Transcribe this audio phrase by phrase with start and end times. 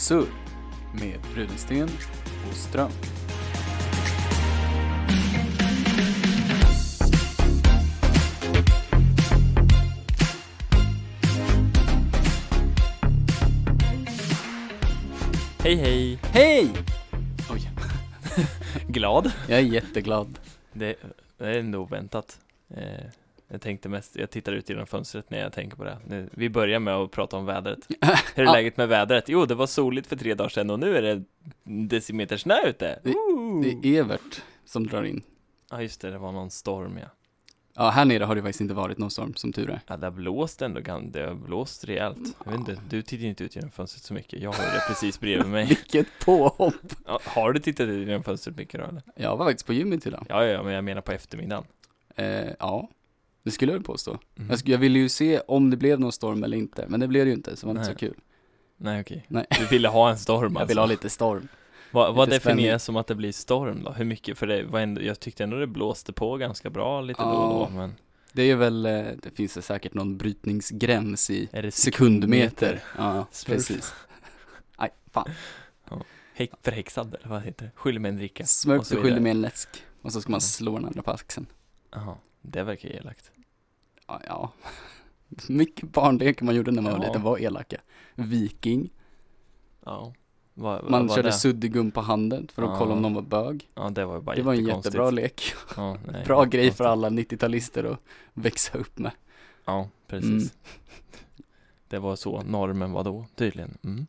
[0.00, 0.26] Surr
[0.92, 1.88] med Rudensten
[2.48, 2.90] och Ström.
[15.62, 16.18] Hej hej!
[16.22, 16.68] Hej!
[17.50, 17.70] Oj,
[18.88, 19.32] Glad?
[19.48, 20.38] jag är jätteglad.
[20.72, 20.96] Det,
[21.38, 22.38] det är ändå oväntat.
[22.68, 23.06] Eh,
[23.50, 25.98] jag tänkte mest, jag tittar ut genom fönstret när jag tänker på det.
[26.06, 27.78] Nu, vi börjar med att prata om vädret.
[28.34, 28.52] Hur är Ja.
[28.52, 29.24] läget med vädret?
[29.28, 31.22] Jo, det var soligt för tre dagar sedan och nu är det
[31.88, 32.98] decimeter snö ute.
[33.04, 33.14] Det-!
[33.82, 35.22] Det är Evert som drar in.
[35.70, 37.06] Ja, just det, det var någon storm ja.
[37.74, 39.80] Ja, här nere har det faktiskt inte varit någon storm, som tur är.
[39.86, 42.36] Ja, det har blåst ändå, det har blåst rejält.
[42.44, 44.40] Jag vet inte, du tittar inte ut genom fönstret så mycket.
[44.40, 45.66] Jag har ju det precis bredvid mig.
[45.68, 46.74] Vilket påhopp!
[47.06, 49.02] Ja, har du tittat ut genom fönstret mycket då eller?
[49.16, 50.26] Jag var faktiskt på gymmet idag.
[50.28, 51.64] Ja, ja, men jag menar på eftermiddagen.
[52.16, 52.88] Eh, ja,
[53.42, 54.18] det skulle jag väl påstå.
[54.34, 54.50] Mhm.
[54.50, 57.24] Jag, jag ville ju se om det blev någon storm eller inte, men det blev
[57.24, 57.94] det ju inte, så det var inte Nej.
[57.94, 58.14] så kul.
[58.76, 59.24] Nej, okej.
[59.28, 59.46] Nej.
[59.58, 60.60] Du ville ha en storm alltså?
[60.62, 61.48] Jag vill ha lite storm.
[61.92, 63.92] Vad, vad definieras som att det blir storm då?
[63.92, 64.38] Hur mycket?
[64.38, 67.60] För det var ändå, jag tyckte ändå det blåste på ganska bra lite då och
[67.62, 67.68] Ja.
[67.70, 67.94] då, men
[68.32, 72.82] Det är väl, eh, det finns det säkert någon brytningsgräns i är det sekundmeter.
[72.98, 73.94] Ja, precis.
[74.78, 75.30] Nej, fan.
[76.34, 77.70] Häck, förhäxad eller vad heter det?
[77.74, 78.46] Skyll mig en dricka.
[78.46, 79.68] Smurf Och skyller med en läsk.
[80.02, 80.40] Och så ska man Mm.
[80.40, 81.46] slå den andra på axeln.
[81.94, 83.30] Jaha, det verkar elakt.
[84.06, 84.52] Ja, ja.
[85.48, 87.06] Mycket barnlekar man gjorde när man var Ja.
[87.06, 87.76] liten var elaka.
[88.14, 88.90] Viking.
[89.84, 90.12] Ja.
[90.54, 91.32] Vad, vad Man var körde det?
[91.32, 92.78] suddigum på handen för att Ja.
[92.78, 93.68] kolla om någon var bög.
[93.74, 95.42] Ja, det var ju bara Det var en jättebra lek.
[95.76, 96.86] Ja, nej, Bra grej för konstigt.
[96.86, 98.00] alla 90-talister att
[98.34, 99.12] växa upp med.
[99.64, 100.28] Ja, precis.
[100.30, 100.48] Mm.
[101.88, 103.78] Det var så, normen var då, tydligen.
[103.84, 104.06] Mm.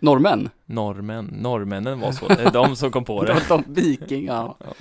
[0.00, 0.48] Norrmän.
[0.66, 3.42] Norrmän, norrmännen var så, det är de som kom på det.
[3.48, 4.56] De, de viking, ja.
[4.60, 4.74] Ja,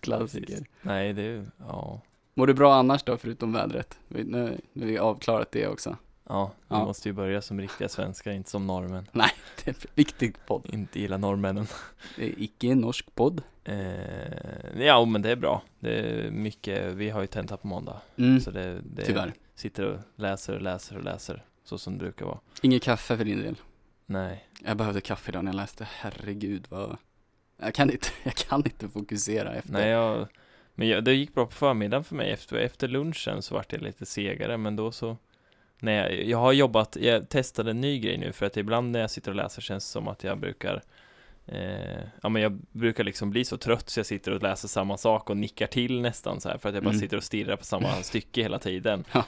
[0.00, 0.66] Klassiker.
[0.82, 2.00] Nej, det är ju, ja.
[2.34, 3.98] Mår du bra annars då, förutom vädret?
[4.08, 5.96] Vi- Nu, nu har vi avklarat det också.
[6.28, 6.84] Ja, vi Ja.
[6.84, 9.06] måste ju börja som riktiga svenskar, inte som norrmän.
[9.12, 10.66] Det är en viktig podd.
[10.72, 11.66] Inte gillar norrmännen.
[12.16, 13.42] Det är icke en norsk podd.
[13.64, 15.62] Eh, ja, men det är bra.
[15.80, 18.00] Det är mycket, vi har ju tenta på måndag.
[18.16, 19.32] Mm, Så det, det tyvärr.
[19.54, 21.44] sitter och läser och läser och läser.
[21.64, 22.38] Så som det brukar vara.
[22.62, 23.56] Inget kaffe för din del.
[24.06, 24.48] Nej.
[24.64, 25.88] Jag behövde kaffe idag när jag läste.
[25.90, 26.96] Herregud vad...
[27.56, 29.72] Jag kan inte, jag kan inte fokusera efter.
[29.72, 30.26] Nej, jag,
[30.80, 32.30] men jag, det gick bra på förmiddagen för mig.
[32.30, 35.16] Efter, efter lunchen så vart jag lite segare, men då så
[35.78, 39.00] Nej, jag, jag har jobbat, jag testade en ny grej nu för att ibland när
[39.00, 40.82] jag sitter och läser känns det som att jag brukar
[41.52, 44.96] eh, Ja men jag brukar liksom bli så trött så jag sitter och läser samma
[44.96, 47.00] sak och nickar till nästan så här för att jag bara Mm.
[47.00, 49.24] sitter och stirrar på samma stycke hela tiden Ja.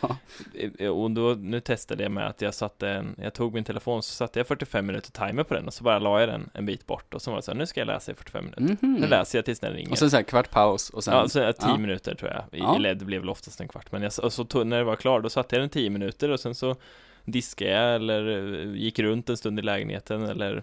[0.79, 4.03] Eh, Och då, nu testade jag med att jag satte en, jag tog min telefon
[4.03, 6.67] så satte jag 45 minuter timer på den och så bara la jag den en
[6.67, 8.63] bit bort och så var det så här, nu ska jag läsa i 45 minuter
[8.87, 8.95] Mhm.
[9.01, 11.15] Nu läser jag tills den ringer Och sen så här kvart paus och sen...
[11.15, 11.77] Ja, så är 10 ja.
[11.79, 12.45] minuter tror jag.
[12.59, 12.95] I, Ja.
[12.95, 13.93] Det blev väl oftast en kvart.
[13.93, 16.31] Men jag, och så tog, när det var klar, då satte jag den 10 minuter
[16.31, 16.77] och sen så
[17.25, 20.63] diskade jag eller eh, gick runt en stund i lägenheten eller eh,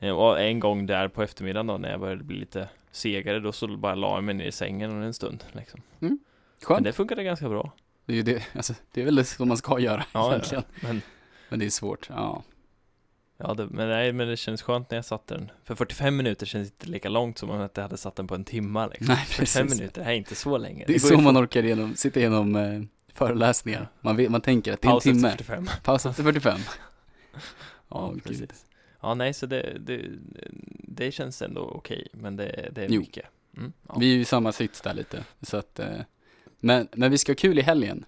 [0.00, 3.76] och en gång där på eftermiddagen då när jag började bli lite segare då så
[3.76, 5.80] bara la jag mig ner i sängen en stund liksom.
[5.98, 6.18] Men
[6.62, 6.84] Skönt.
[6.84, 7.72] det funkade ganska bra.
[8.06, 10.64] Det är ju det, alltså, det är väl det som man ska göra Ja, egentligen.
[10.74, 10.88] ja.
[10.88, 11.02] Men,
[11.48, 12.42] Men det är svårt, ja.
[13.36, 15.50] ja det, men, nej, men det känns skönt när jag satte den.
[15.64, 18.44] För 45 minuter känns inte lika långt som om jag hade satt den på en
[18.44, 19.06] timma liksom.
[19.06, 19.78] Nej, 45 precis.
[19.80, 20.84] minuter är inte så länge.
[20.86, 22.82] Det är går så man orkar igenom, sitta igenom eh,
[23.14, 23.88] föreläsningar.
[24.00, 25.30] Man, vet, man tänker att det är en Paus efter timme.
[25.30, 25.68] 45.
[25.82, 26.60] Paus efter 45.
[26.66, 27.40] Ja,
[27.88, 28.65] Ja, precis.
[29.06, 30.02] Ja, nej, så det, det,
[30.88, 33.00] det känns ändå okej, men det, det är Jo.
[33.00, 33.24] mycket.
[33.56, 33.96] Mm, ja.
[34.00, 35.24] Vi är ju i samma sits där lite.
[35.42, 35.88] Så att, eh,
[36.60, 38.04] men, men vi ska ha kul i helgen.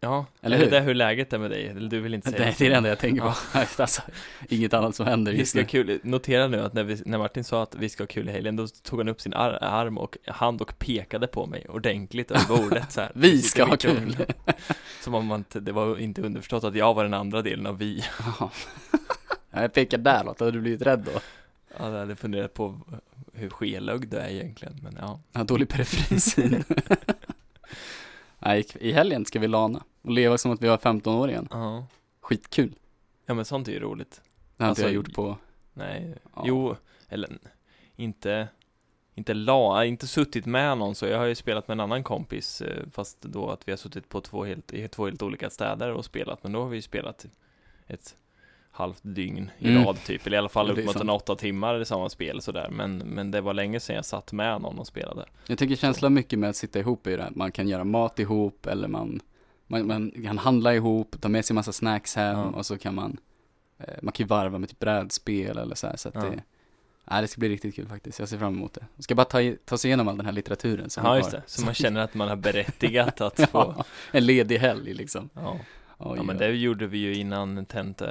[0.00, 0.66] ja, Eller hur?
[0.66, 1.66] är det hur läget är med dig?
[1.66, 3.32] Eller du vill inte säga det är det enda jag tänker på.
[3.54, 3.64] Ja.
[3.78, 4.02] alltså,
[4.48, 5.66] inget annat som händer Vi just ska nu.
[5.66, 8.32] kul, notera nu att när, vi, när Martin sa att vi ska ha kul i
[8.32, 12.30] helgen, då tog han upp sin ar, arm och hand och pekade på mig ordentligt
[12.30, 13.10] över bordet så här.
[13.14, 14.12] Vi ska ha mikrofonen.
[14.16, 14.26] kul.
[15.02, 17.78] Som om man inte, det var inte underförstått att jag var den andra delen av
[17.78, 18.04] vi.
[19.50, 21.20] Ja, jag pekar däråt, hade du blivit rädd då?
[21.78, 22.80] Ja, jag hade funderat på
[23.32, 25.20] hur skelögd du är egentligen, men ja.
[25.32, 26.64] Jag har dålig periferisyn.
[28.38, 31.48] Nej, i helgen ska vi lana och leva som att vi var 15 år igen.
[31.50, 31.86] Ja,
[32.20, 32.74] Skitkul.
[33.26, 34.20] ja men sånt är ju roligt.
[34.56, 35.38] Det har Alltså, inte jag gjort på,
[35.74, 36.42] Nej, Ja.
[36.46, 36.76] jo,
[37.08, 37.38] eller
[37.96, 38.48] inte,
[39.14, 41.06] inte la, inte suttit med någon så.
[41.06, 44.08] Jag har ju spelat med en annan kompis, eh, fast då att vi har suttit
[44.08, 46.82] på två helt, i två helt olika städer och spelat, men då har vi ju
[46.82, 47.26] spelat
[47.86, 48.16] ett
[48.78, 49.84] halvt dygn i Mm.
[49.84, 52.68] rad typ, eller i alla fall upp mot en åtta timmar i samma spel sådär,
[52.70, 55.24] men, men det var länge sedan jag satt med någon och spelade.
[55.46, 58.18] jag tycker känslan mycket med att sitta ihop är ju här, man kan göra mat
[58.18, 59.20] ihop eller man,
[59.66, 62.44] man, man kan handla ihop, ta med sig massa snacks hem Ja.
[62.44, 63.16] och så kan man,
[63.78, 66.20] eh, man kan ju varva med typ brädspel eller så här, så att Ja.
[66.20, 66.42] det,
[67.10, 68.84] nej, det ska bli riktigt kul faktiskt, jag ser fram emot det.
[68.96, 71.42] Jag ska bara ta, ta sig igenom all den här litteraturen som Ja, just det,
[71.46, 75.28] så man känner att man har berättigat att få, Ja, en ledig helg liksom.
[75.34, 75.56] ja.
[75.98, 78.06] Oj, Ja men det gjorde vi ju innan tenta,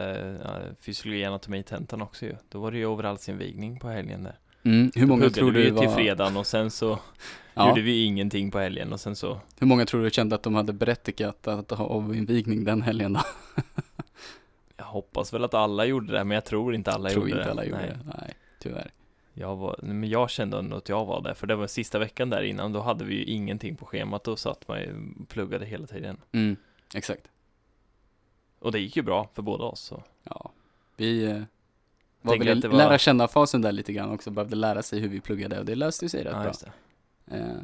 [0.82, 2.36] fysiologi anatomi-tentan också ju.
[2.50, 4.36] Då var det ju overallsinvigning på helgen där.
[4.64, 5.96] Mm, hur många tror vi du till var...
[5.96, 7.00] fredagen och sen så
[7.54, 10.44] Ja, gjorde vi ingenting på helgen och sen så hur många tror du kände att
[10.44, 13.22] de hade berättigat att ha avinvigning den helgen då?
[14.78, 17.46] Jag hoppas väl att alla gjorde det, men jag tror inte alla tror gjorde inte
[17.46, 17.52] det.
[17.52, 17.90] alla gjorde Nej.
[17.90, 18.12] det.
[18.20, 18.92] Nej, tyvärr.
[19.34, 22.30] Jag, var, men jag kände ändå att jag var där, för det var sista veckan
[22.30, 25.66] där innan, då hade vi ju ingenting på schemat, då satt man ju och pluggade
[25.66, 26.18] hela tiden.
[26.32, 26.56] Mm,
[26.96, 27.28] exakt.
[28.60, 29.80] Och det gick ju bra för båda oss.
[29.82, 30.04] Så.
[30.24, 30.52] Ja,
[30.96, 31.42] vi eh,
[32.22, 35.10] var väl i var- lära känna fasen där lite grann också, behövde lära sig hur
[35.10, 36.42] vi pluggade och det löste sig rätt Ja,
[37.28, 37.38] bra.
[37.38, 37.58] Eh,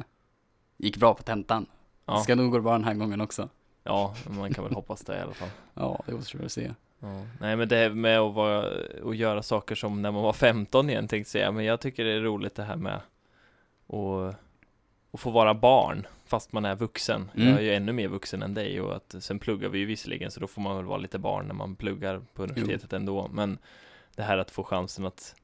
[0.76, 1.66] gick bra på tentan.
[2.06, 2.16] Ja.
[2.22, 3.48] Ska nog gå bra den här gången också.
[3.84, 5.48] ja, man kan väl hoppas det i alla fall.
[5.74, 6.72] Ja, det återstår att se.
[6.98, 7.22] Ja.
[7.40, 8.66] Nej men det här med att, vara,
[9.04, 12.04] att göra saker som när man var 15 igen tänkte jag säga, men jag tycker
[12.04, 12.94] det är roligt det här med
[13.86, 14.36] att,
[15.14, 17.30] att få vara barn fast man är vuxen.
[17.36, 17.48] Mm.
[17.48, 20.30] Jag är ju ännu mer vuxen än dig och att sen pluggar vi ju visserligen
[20.30, 23.28] så då får man väl vara lite barn när man pluggar på universitetet ändå.
[23.32, 23.58] Men
[24.16, 25.34] det här att få chansen att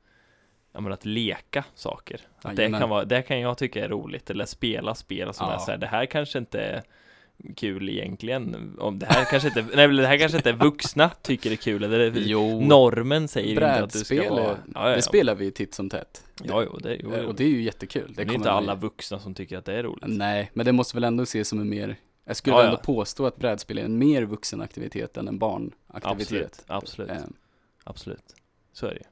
[0.72, 2.20] Ja men att leka saker.
[2.42, 5.54] Att det, kan vara, det kan jag tycka är roligt, eller spela spel som Ja.
[5.54, 6.82] är så här, det här kanske inte är
[7.56, 8.76] kul egentligen.
[8.78, 11.56] Om det här kanske inte, nej det här kanske inte är vuxna tycker det är
[11.56, 14.42] kul, eller det, Jo, normen säger inte att du ska vara...
[14.50, 16.24] är- Ja, ja, det spelar vi titt som tätt.
[16.44, 17.24] Ja, jo, det, jo, Eh.
[17.24, 18.12] Och det är ju jättekul.
[18.16, 20.04] det är kommer inte vi- alla vuxna som tycker att det är roligt.
[20.06, 22.66] Nej, men det måste väl ändå ses som en mer, jag skulle Ja, ja.
[22.68, 26.20] ändå påstå att brädspel är en mer vuxen aktivitet än en barnaktivitet.
[26.22, 27.16] Absolut, absolut, Eh,
[27.84, 28.34] absolut.
[28.72, 29.02] Så är det.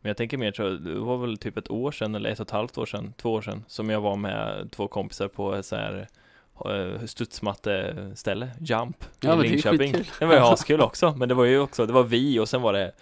[0.00, 2.40] Men jag tänker mer, tror jag, det var väl typ ett år sedan, eller ett
[2.40, 5.62] och ett halvt år sedan, två år sedan, som jag var med två kompisar på
[5.62, 6.08] så här
[7.06, 9.92] studsmatteställe, Jump, Ja, det i Linköping.
[9.92, 10.06] skitkul.
[10.18, 12.62] Det var ju askul också, men det var ju också, det var vi och sen
[12.62, 12.92] var det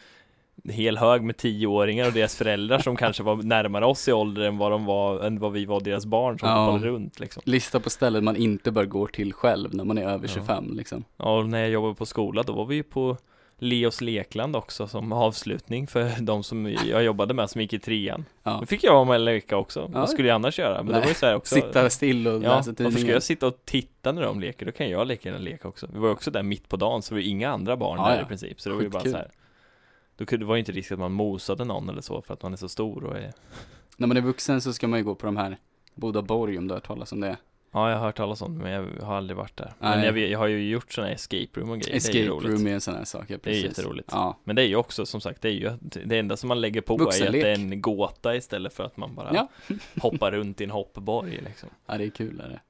[0.65, 4.43] en hel hög med tioåringar och deras föräldrar som kanske var närmare oss i ålder
[4.43, 6.65] än vad de var, än vad vi var deras barn som Ja.
[6.65, 7.43] hoppade runt liksom.
[7.47, 10.35] Lista på ställen man inte bör gå till själv när man är över Ja.
[10.35, 11.05] 25 liksom.
[11.17, 13.17] Ja, och när jag jobbade på skola, då var vi ju på
[13.59, 18.25] Leos lekland också som avslutning för de som jag jobbade med som gick i trean.
[18.43, 18.57] Ja.
[18.61, 19.87] Då fick jag vara med och leka också.
[19.93, 20.83] Vad skulle jag annars göra?
[20.83, 21.55] Men det var ju så här också.
[21.55, 23.13] Sitta still och Ja, läsa varför ska tidningen.
[23.13, 24.67] jag sitta och titta när de leker?
[24.67, 25.89] Då kan jag leka en lek också.
[25.93, 28.17] Vi var också där mitt på dagen, så det var inga andra barn Ja, där
[28.17, 28.23] ja.
[28.23, 28.61] i princip.
[28.61, 29.31] Så det var ju bara så här.
[30.17, 32.53] Då kunde var ju inte risk att man mosade någon eller så för att man
[32.53, 33.33] är så stor och är...
[33.97, 35.57] När man är vuxen så ska man ju gå på de här
[35.95, 37.37] Bodaborg om du har hört talas om det.
[37.77, 39.73] Ja, jag har hört talas om det, men jag har aldrig varit där.
[39.79, 40.07] Men Nej.
[40.07, 41.93] jag, vet, jag har ju gjort sådana escape room och grejer.
[41.93, 42.51] är Escape roligt.
[42.53, 43.65] room är en sån här sak, ja, Det är precis.
[43.65, 44.09] jätteroligt.
[44.13, 46.61] Ja, Men det är ju också som sagt, det är ju det enda som man
[46.61, 47.43] lägger på är att Vuxenlek.
[47.43, 49.49] det är en gåta istället för att man bara Ja.
[50.03, 51.69] hoppar runt i en hoppborg liksom.
[51.87, 52.61] ja det är kul är det.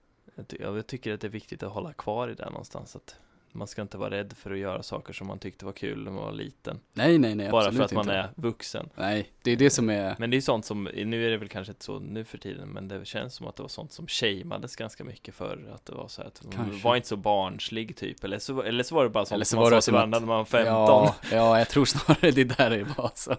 [0.61, 2.97] Jag, jag tycker att det är viktigt att hålla kvar i det någonstans.
[2.97, 3.17] Att
[3.56, 6.11] man ska inte vara rädd för att göra saker som man tyckte var kul när
[6.11, 6.81] man var liten.
[6.93, 8.14] Nej, nej, nej, bara för att man inte.
[8.14, 8.88] är vuxen.
[8.94, 11.49] Nej, det är det som är, Men det är sånt som, nu är det väl
[11.49, 14.06] kanske inte så nu för tiden, men det känns som att det var sånt som
[14.06, 15.70] shameades ganska mycket förr.
[15.75, 16.85] Att det var så här att man Kanske.
[16.85, 18.25] var inte så barnslig typ.
[18.25, 19.85] Eller så, eller så var det bara sånt Eller så som var man det sa
[19.85, 20.75] till varandra när man var 15.
[20.75, 23.35] ja, ja, jag tror snarare det där det var så.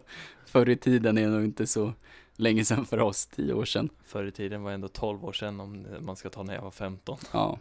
[0.46, 1.94] Förr i tiden är nog inte så
[2.36, 3.90] länge sedan för oss, tio år sedan.
[4.04, 6.72] Förr i tiden var ändå 12 år sedan om man ska ta när jag var
[6.72, 7.18] 15.
[7.34, 7.58] Ja,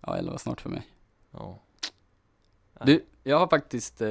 [0.00, 0.86] ja, elva snart för mig.
[1.30, 1.62] Ja.
[2.86, 4.08] Du, jag har faktiskt, eh,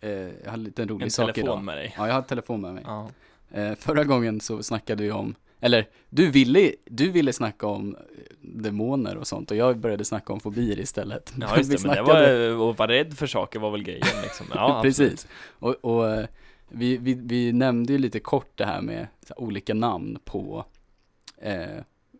[0.00, 1.64] eh, jag har en liten rolig En sak telefon idag.
[1.64, 1.94] med dig.
[1.96, 2.82] Ja, jag har en telefon med mig.
[2.86, 3.10] Ja.
[3.50, 8.00] Eh, förra gången så snackade vi om, eller du ville, du ville snacka om eh,
[8.40, 11.32] demoner och sånt och jag började snacka om fobier istället.
[11.40, 14.22] Ja just det, men det snackade- var, att vara rädd för saker var väl grejen
[14.22, 14.46] liksom.
[14.54, 15.26] Ja, Precis.
[15.48, 16.26] Och, och eh,
[16.68, 20.64] vi, vi, vi nämnde ju lite kort det här med här, olika namn på
[21.38, 21.66] eh,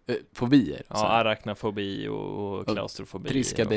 [0.06, 0.82] eh, fobier.
[0.88, 3.28] Ja, arachnofobi och, och klaustrofobi.
[3.28, 3.68] Triska och,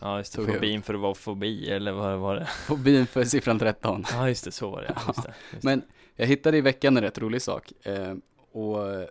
[0.00, 0.46] Ja, just det.
[0.46, 2.46] Fobin för att vara fobi, eller vad var det?
[2.66, 4.04] fobin för siffran 13.
[4.12, 4.94] Ja, just det, så var det.
[5.06, 5.82] Just det, just Men
[6.16, 7.72] jag hittade i veckan en rätt rolig sak.
[7.82, 8.14] Eh,
[8.52, 9.08] och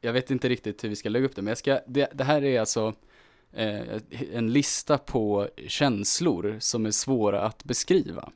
[0.00, 2.24] jag vet inte riktigt hur vi ska lägga upp det, men jag ska, det, det
[2.24, 2.94] här är alltså
[3.52, 4.00] eh,
[4.32, 8.30] en lista på känslor som är svåra att beskriva.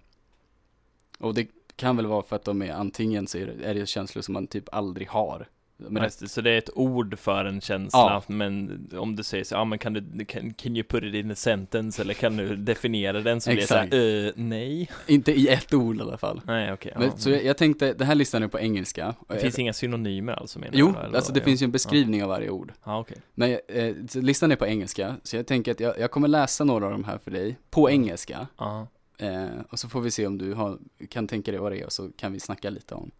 [1.18, 3.86] Och det kan väl vara för att de är antingen så är det, är det
[3.86, 5.48] känslor som man typ aldrig har.
[5.88, 6.28] Men Ja, det.
[6.28, 9.78] Så det är ett ord för en känsla, men om du säger så, ja men
[9.78, 13.40] kan du, can, can you put it in a sentence, eller kan du definiera den
[13.40, 13.92] så blir det så Exakt.
[13.94, 14.90] här, "Eh, nej.
[15.06, 16.40] inte i ett ord i alla fall.
[16.44, 16.92] Nej, okej.
[16.96, 17.12] Men, ja.
[17.16, 19.14] så jag, jag tänkte, den här listan är på engelska.
[19.28, 21.44] det finns inga synonymer alltså menar Jo, du, alltså det Ja.
[21.44, 22.72] finns ju en beskrivning av varje ord.
[22.84, 23.16] Ja, okej.
[23.34, 26.84] Men eh, listan är på engelska, så jag tänker att jag, jag kommer läsa några
[26.86, 28.46] av de här för dig, på engelska.
[28.58, 28.86] Ja.
[29.18, 31.86] Eh, och så får vi se om du har, kan tänka dig vad det är,
[31.86, 33.10] och så kan vi snacka lite om,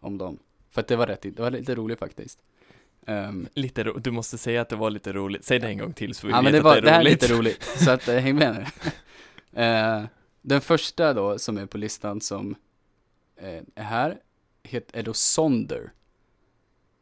[0.00, 0.38] om dem.
[0.74, 2.38] För att det var rätt, det var lite roligt faktiskt.
[3.06, 5.92] Ehm, Lite ro- du måste säga att det var lite roligt, säg det en gång
[5.92, 7.22] till så vi ja vet men det, att var, det det är här är roligt.
[7.22, 8.54] lite roligt, så att eh, häng med
[9.54, 9.62] nu.
[9.62, 10.04] eh,
[10.42, 12.54] den första då, som är på listan som
[13.36, 14.18] eh, är här,
[14.62, 15.90] het, är då Sonder.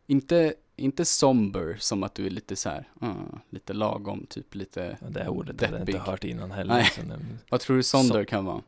[0.06, 3.12] Inte inte somber som att du är lite så här, uh,
[3.50, 6.10] lite lagom, typ lite Ja, Det ordet hade jag inte deppig.
[6.10, 6.74] hört innan heller.
[6.74, 6.84] Nej.
[6.94, 7.18] Så det-
[7.50, 8.62] Vad tror du sonder Så- kan vara?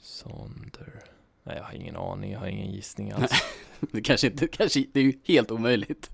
[0.00, 1.02] Sonder.
[1.50, 2.32] Nej, jag har ingen aning.
[2.32, 3.32] Jag har ingen gissning alls.
[3.92, 6.10] Det kanske inte, kanske, det är ju helt omöjligt.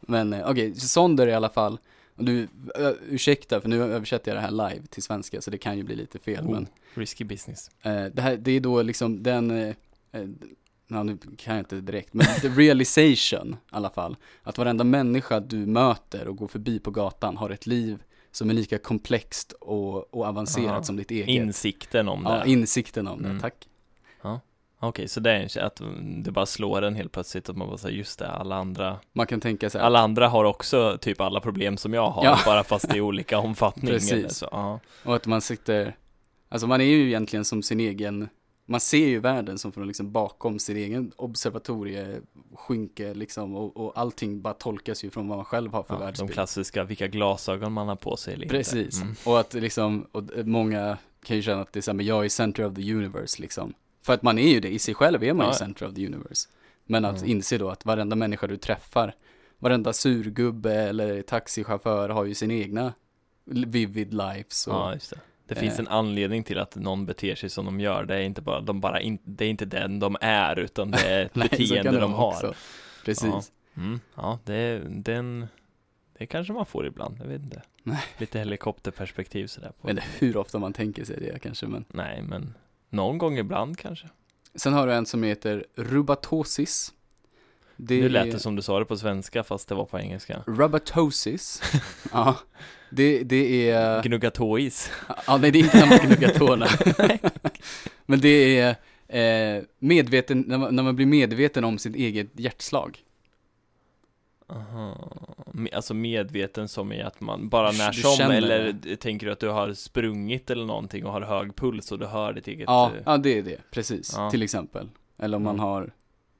[0.00, 1.78] Men eh, okej, sonder i alla fall.
[2.16, 2.48] Du,
[3.08, 5.96] ursäkta för nu översätter jag det här live till svenska så det kan ju bli
[5.96, 6.44] lite fel.
[6.46, 6.50] Oh.
[6.50, 7.70] Men Risky business.
[7.82, 9.68] eh, det här, det är då liksom den, eh,
[10.12, 10.22] eh,
[10.88, 14.16] ja, nu kan jag inte direkt, men the realization i alla fall.
[14.42, 18.54] Att varenda människa du möter och går förbi på gatan har ett liv som är
[18.54, 20.82] lika komplext och, och avancerat Aha.
[20.82, 21.28] som ditt eget.
[21.28, 22.50] Insikten om ja, det.
[22.50, 23.34] insikten om Mm.
[23.34, 23.66] det, tack.
[24.82, 25.80] Okej, så det är en- att
[26.24, 29.26] det bara slår en helt plötsligt att man bara säger just det, alla andra Man
[29.26, 32.38] kan tänka sig Alla andra har också typ alla problem som jag har, Ja.
[32.46, 34.36] bara fast i olika omfattning Precis.
[34.36, 34.48] så.
[34.52, 34.80] Ja.
[35.04, 35.96] Och att man sitter,
[36.48, 38.28] alltså man är ju egentligen som sin egen,
[38.66, 44.40] man ser ju världen som från liksom bakom sin egen observatorieskynke liksom och, och allting
[44.42, 46.32] bara tolkas ju från vad man själv har för Ja, de världsbild.
[46.32, 49.02] klassiska, vilka glasögon man har på sig eller Precis, inte.
[49.02, 49.14] Mm.
[49.24, 52.24] och att liksom, och många kan ju känna att det är så här, men jag
[52.24, 53.74] är center of the universe liksom.
[54.02, 55.52] För att man är ju det, i sig själv är man Ja.
[55.52, 56.48] ju center of the universe.
[56.84, 57.30] Men att Mm.
[57.30, 59.14] inse då att varenda människa du träffar,
[59.58, 62.92] varenda surgubbe eller taxichaufför har ju sin egna
[63.44, 65.18] vivid lives och Ja, just det.
[65.46, 65.78] Det finns Eh.
[65.80, 68.04] en anledning till att någon beter sig som de gör.
[68.04, 70.98] Det är inte bara, de bara in, det är inte den de är, utan det
[71.00, 72.32] är ett Nej, beteende de vara har.
[72.32, 72.54] också.
[73.04, 73.24] Precis.
[73.24, 73.42] Ja.
[73.82, 75.46] Mm, ja, det den,
[76.18, 77.62] det kanske man får ibland, jag vet inte.
[77.82, 78.02] Nej.
[78.18, 79.86] Lite helikopterperspektiv sådär på.
[79.86, 81.84] Men det- hur ofta man tänker sig det kanske, men.
[81.88, 82.54] Nej, men
[82.90, 84.08] någon gång ibland kanske.
[84.54, 86.92] Sen har du en som heter rubatosis.
[87.76, 90.42] Det Nu lät det som du sa det på svenska fast det var på engelska.
[90.46, 91.62] Rubatosis.
[92.12, 92.36] ja.
[92.90, 94.90] Det, det är, Gnuggatois.
[95.26, 96.66] ja nej det är inte när man gnuggar tårna.
[98.06, 98.76] Men det är
[99.08, 102.98] eh, medveten, när man, när man blir medveten om sitt eget hjärtslag.
[104.50, 105.10] Aha.
[105.72, 108.96] Alltså medveten som i att man bara när du som eller det.
[108.96, 112.32] tänker du att du har sprungit eller någonting och har hög puls och du hör
[112.32, 114.12] ditt eget Ja, eh, ja det är det, precis.
[114.16, 114.30] Ja.
[114.30, 114.88] Till exempel.
[115.18, 115.64] Eller om man Mm.
[115.66, 115.92] har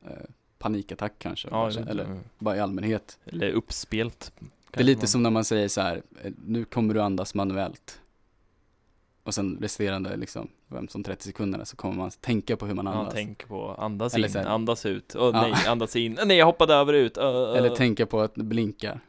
[0.07, 0.11] eh,
[0.59, 1.49] panikattack kanske.
[1.51, 1.81] ja, kanske.
[1.81, 3.19] eller, Eller bara i allmänhet.
[3.27, 4.33] eller uppspelt
[4.71, 7.35] Det är lite man- som när man säger så här, eh, nu kommer du andas
[7.35, 8.01] manuellt.
[9.23, 12.87] Och sen resterande liksom, vem som 30 sekunderna så kommer man tänka på hur man
[12.87, 13.15] Ja, andas.
[13.15, 15.43] tänk på andas Eller in, här- andas ut, Åh, Ja.
[15.43, 17.57] nej, andas in, nej jag hoppade över ut, ö, ö.
[17.57, 19.01] Eller tänka på att det blinkar.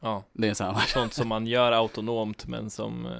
[0.00, 0.80] Ja, Det är samma.
[0.86, 3.12] sånt som man gör autonomt men som eh,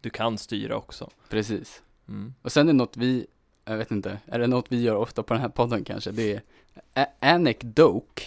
[0.00, 1.82] du kan styra också Precis.
[2.08, 2.34] mm.
[2.42, 3.26] Och sen är det något vi,
[3.64, 6.10] jag vet inte, är det något vi gör ofta på den här podden kanske?
[6.10, 6.42] Det är
[6.94, 8.22] a- anecdote.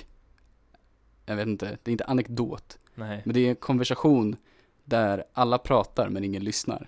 [1.25, 2.77] Jag vet inte, det är inte anekdot.
[2.95, 4.35] Nej, Men det är en konversation
[4.83, 6.87] där alla pratar men ingen lyssnar.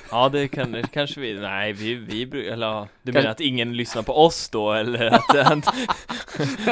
[0.11, 3.77] ja det kan, det kanske vi, nej vi, vi eller ja, du menar att ingen
[3.77, 5.67] lyssnar på oss då eller att, att,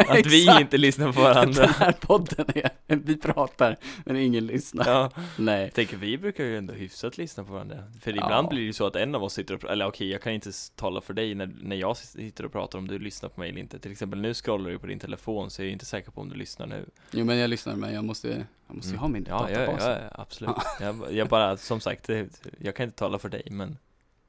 [0.09, 1.65] att vi inte lyssnar på Den varandra?
[1.65, 4.87] här podden är, vi pratar men ingen lyssnar.
[4.91, 5.61] Ja, Nej.
[5.61, 8.25] jag tänker vi brukar ju ändå hyfsat lyssna på varandra För Ja.
[8.25, 10.33] ibland blir det ju så att en av oss sitter och, eller okej jag kan
[10.33, 13.49] inte tala för dig när, när jag sitter och pratar om du lyssnar på mig
[13.49, 16.11] eller inte Till exempel nu scrollar du på din telefon så jag är inte säker
[16.11, 18.27] på om du lyssnar nu Jo men jag lyssnar men jag måste,
[18.67, 19.37] jag måste ju ha min Mm.
[19.39, 19.83] ja, ja, databas.
[19.85, 22.09] ja, ja, absolut jag, jag bara, som sagt,
[22.59, 23.77] jag kan inte tala för dig men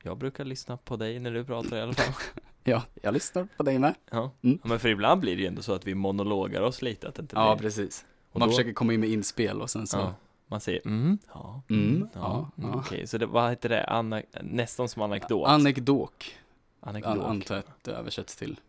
[0.03, 2.15] Jag brukar lyssna på dig när du pratar i alla fall
[2.65, 3.95] Ja, jag lyssnar på dig med.
[4.11, 4.59] Ja, Mm.
[4.63, 7.15] Ja, men för ibland blir det ju ändå så att vi monologar oss lite att
[7.15, 8.05] det inte Ja, blir precis.
[8.33, 9.97] och Man då- försöker komma in med inspel och sen så.
[9.99, 10.15] Ja,
[10.47, 12.79] man säger mm, ja, Mm, ja, ja, mm, ja.
[12.81, 13.85] okej, så det, vad heter det?
[13.87, 15.49] Ana, nästan som anekdot?
[15.49, 16.39] Anekdok,
[16.81, 17.13] Anekdot.
[17.13, 18.61] an, antar jag att det översätts till.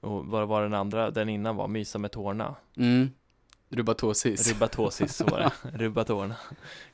[0.00, 1.68] Och vad var den andra, den innan var?
[1.68, 2.54] Mysa med tårna?
[2.76, 3.10] Mm.
[3.68, 4.52] Rubatosis.
[4.52, 5.52] Rubatosis, så var det.
[5.78, 6.34] Rubba tårna.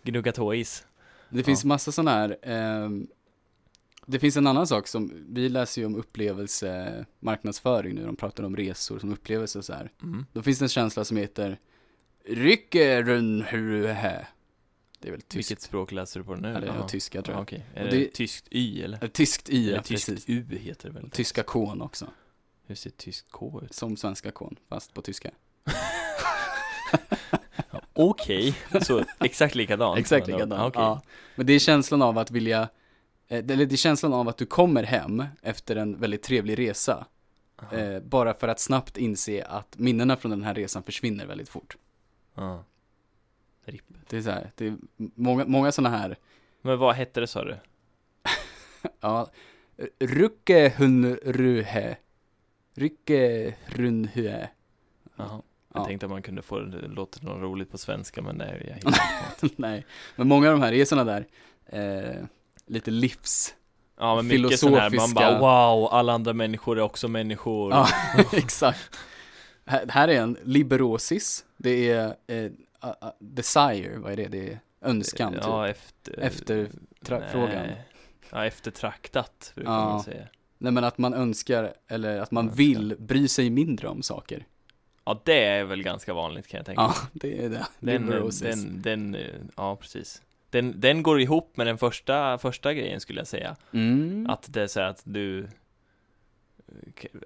[0.02, 0.87] Gnuggatois.
[1.34, 1.68] Det finns Ja.
[1.68, 3.06] massa sådana här, ehm,
[4.06, 8.44] det finns en annan sak som, vi läser ju om upplevelse, marknadsföring nu, de pratar
[8.44, 9.92] om resor som upplevelse och så här.
[10.02, 10.26] Mm.
[10.32, 11.58] Då finns det en känsla som heter
[12.94, 14.26] Ryckerunhuhe.
[15.00, 15.36] Det är väl tyskt?
[15.36, 16.48] Vilket språk läser du på nu?
[16.48, 16.76] Eller Jaha.
[16.80, 17.42] ja, tyska tror Ja, jag.
[17.42, 19.08] Okej, är Och det, det- tyskt Y eller?
[19.08, 20.24] Tyskt i, eller ja, tyskt precis.
[20.28, 21.10] U heter det väl?
[21.10, 22.06] Tyska kon också,
[22.66, 23.74] Hur ser tyskt K ut?
[23.74, 25.30] som svenska kon, fast på tyska.
[27.94, 29.98] Okej, så exakt likadant?
[29.98, 30.76] Exakt likadant.
[30.76, 30.82] Okej.
[30.82, 31.02] Ja.
[31.34, 32.68] Men det är känslan av att vilja,
[33.28, 37.06] eh, eller det är känslan av att du kommer hem efter en väldigt trevlig resa.
[37.72, 41.76] Eh, bara för att snabbt inse att minnena från den här resan försvinner väldigt fort.
[42.34, 42.64] Ja.
[43.64, 43.84] RIP.
[44.08, 46.16] Det är så här, det är många, många sådana här,
[46.62, 47.56] Men vad hette det sa du?
[49.00, 49.30] ja,
[49.98, 51.96] Ruckehunruhe.
[52.74, 54.48] Ryckerunhue.
[55.16, 55.42] Jaha.
[55.74, 55.84] Jag Ja.
[55.86, 58.78] tänkte att man kunde få det, det låter något roligt på svenska men det är
[58.84, 58.94] jag
[59.40, 59.48] på.
[59.56, 61.26] Nej, men många av de här är sådana där,
[61.66, 62.24] eh,
[62.66, 63.54] lite livs,
[63.98, 67.88] Ja men mycket sån här, man bara wow, alla andra människor är också människor Ja,
[68.32, 68.96] exakt.
[69.66, 71.44] Här, här är en liberosis.
[71.56, 72.50] Det är eh,
[72.80, 74.28] a- desire, vad är det?
[74.28, 75.42] Det är önskan, typ.
[75.44, 76.18] Ja, efter...
[76.20, 76.68] Efter
[77.04, 77.66] tra- frågan.
[77.66, 77.84] Nej.
[78.30, 79.84] Ja, eftertraktat brukar Ja.
[79.88, 80.26] man säga
[80.58, 84.46] Nej men att man önskar, eller att man vill bry sig mindre om saker.
[85.04, 87.66] Ja, det är väl ganska vanligt kan jag tänka Ja, mig det är det.
[87.80, 88.06] Den,
[88.40, 89.20] den, den, eh,
[89.56, 94.26] ja precis den, den går ihop med den första, första grejen skulle jag säga Mm.
[94.30, 95.49] Att det är så här att du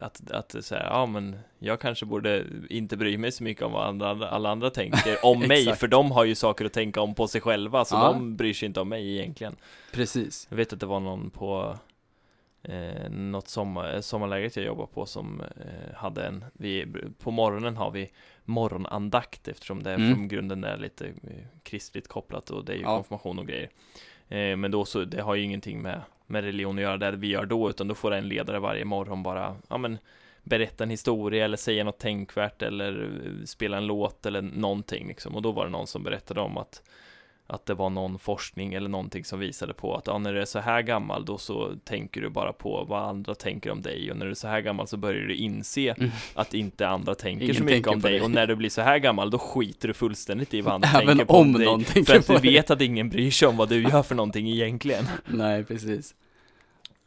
[0.01, 3.73] att, att så här, ja men jag kanske borde inte bry mig så mycket om
[3.73, 7.15] vad andra, alla andra tänker om mig, för de har ju saker att tänka om
[7.15, 8.13] på sig själva, så Ja.
[8.13, 9.57] de bryr sig inte om mig egentligen.
[9.93, 10.47] Precis.
[10.51, 11.79] Jag vet att det var någon på
[12.63, 16.87] eh, något sommar, sommarlägret jag jobbar på som eh, hade en, vi,
[17.19, 18.11] på morgonen har vi
[18.45, 20.15] morgonandakt eftersom det Mm.
[20.15, 21.13] från grunden är lite eh,
[21.63, 22.95] kristligt kopplat och det är ju Ja.
[22.97, 23.71] konfirmation och grejer.
[24.29, 27.27] Eh, men då så, det har ju ingenting med, med religion att göra det vi
[27.29, 29.99] gör då, utan då får en ledare varje morgon bara, ja men
[30.43, 35.35] berätta en historia eller säga något tänkvärt eller eh, spela en låt eller någonting liksom.
[35.35, 36.83] Och då var det någon som berättade om att
[37.51, 40.45] att det var någon forskning eller någonting som visade på att ja, när du är
[40.45, 44.17] så här gammal då så tänker du bara på vad andra tänker om dig och
[44.17, 46.11] när du är så här gammal så börjar du inse Mm.
[46.35, 48.81] att inte andra tänker Ingen så mycket tänker om dig och när du blir så
[48.83, 51.85] här gammal då skiter du fullständigt i vad andra Även tänker på om dig någon
[51.85, 54.49] för tänker att du vet att ingen bryr sig om vad du gör för någonting
[54.51, 55.05] egentligen.
[55.27, 56.15] Nej, precis.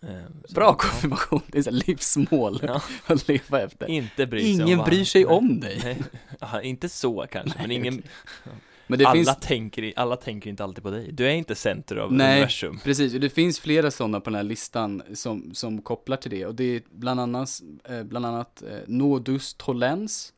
[0.03, 0.09] Eh,
[0.45, 1.41] så- Bra konfirmation.
[1.47, 2.81] Det är så livsmål Ja.
[3.05, 3.89] att leva efter.
[3.89, 5.79] Inte bry sig om Ingen bryr sig om dig.
[5.83, 5.97] Nej,
[6.39, 8.53] ja, inte så kanske, men Nej, ingen, okej.
[8.91, 11.11] Men alla, finns, tänker, alla tänker inte alltid på dig.
[11.11, 12.35] Du är inte center av Nej.
[12.35, 12.79] universum.
[12.83, 16.45] precis, och det finns flera sådana på den här listan som, som kopplar till det.
[16.45, 17.49] Och det är bland annat,
[17.89, 20.33] eh, bland annat eh, nodus tollens,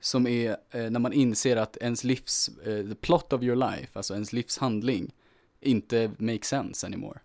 [0.00, 4.14] som är eh, när man inser att ens livs, the plot of your life, alltså
[4.14, 5.10] ens livshandling,
[5.60, 7.18] inte makes sense anymore.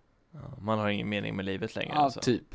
[0.60, 2.20] Man har ingen mening med livet längre Ja, alltså.
[2.20, 2.54] typ.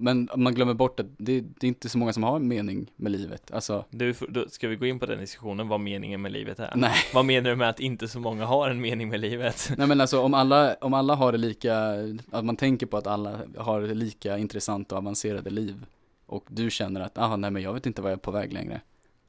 [0.00, 2.90] Men man glömmer bort att det, det är inte så många som har en mening
[2.96, 3.50] med livet.
[3.50, 4.14] Alltså, Du,
[4.48, 6.72] ska vi gå in på den diskussionen, vad meningen med livet är?
[6.76, 6.94] nej.
[7.14, 9.72] Vad menar du med att inte så många har en mening med livet?
[9.76, 11.94] Nej men alltså om alla, om alla har det lika,
[12.30, 15.86] att man tänker på att alla har lika intressanta och avancerade liv
[16.26, 18.52] och du känner att, ah nej men jag vet inte vad jag är på väg
[18.52, 18.80] längre.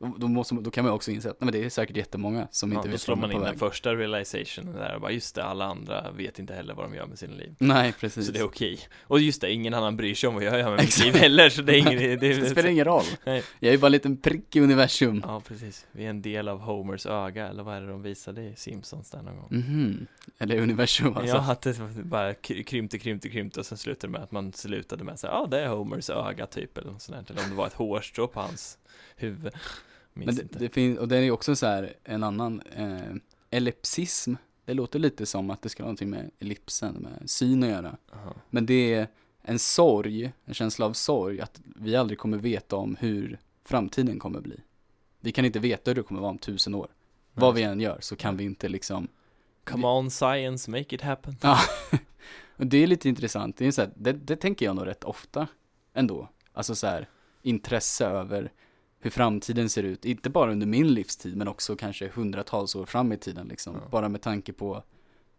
[0.01, 1.97] Då, då, måste, man- då kan man också inse att, nej men det är säkert
[1.97, 3.59] jättemånga som Ja, inte då vet slår vad man de är in på den väg.
[3.71, 7.05] första realizationen där och bara just det, alla andra vet inte heller vad de gör
[7.05, 7.55] med sina liv.
[7.59, 8.25] Nej precis.
[8.25, 8.79] Så det är okej.
[9.01, 11.49] Och just det, ingen annan bryr sig om vad jag gör med mitt liv heller,
[11.49, 13.03] så det är ingen det, det spelar ingen roll.
[13.25, 13.43] Nej.
[13.59, 15.23] Jag är bara en liten prick i universum.
[15.27, 15.87] Ja, precis.
[15.91, 19.09] Vi är en del av Homers öga, eller vad är det de visade i Simpsons
[19.11, 19.47] där någon gång?
[19.51, 20.07] Mhm.
[20.37, 21.35] Eller universum alltså.
[21.35, 25.03] Ja, att det bara kry- krympte, krympte, krympte och sen slutade med att man slutade
[25.03, 27.33] med att säga ja, ah, det är Homers öga typ, eller något sånt där.
[27.33, 28.77] Eller om det var ett hårstrå på hans
[29.15, 29.53] huvud.
[30.25, 33.15] Men det, det finns, och det är också så här en annan, eh,
[33.49, 34.33] ellipsism.
[34.65, 37.97] Det låter lite som att det ska ha någonting med ellipsen, med syn att göra.
[38.13, 38.33] Aha.
[38.49, 39.07] Men det är
[39.41, 44.41] en sorg, en känsla av sorg, att vi aldrig kommer veta om hur framtiden kommer
[44.41, 44.59] bli.
[45.19, 46.87] Vi kan inte veta hur det kommer vara om tusen år.
[47.33, 49.07] Vad vi än gör så kan vi inte liksom,
[49.63, 51.35] Come on science, make it happen.
[52.57, 55.03] och det är lite intressant, det, är så här, det, det tänker jag nog rätt
[55.03, 55.47] ofta
[55.93, 56.29] ändå.
[56.53, 57.09] Alltså så här,
[57.41, 58.51] intresse över
[58.99, 63.11] hur framtiden ser ut, inte bara under min livstid men också kanske hundratals år fram
[63.11, 63.75] i tiden liksom.
[63.75, 63.89] Ja.
[63.91, 64.81] Bara med tanke på Det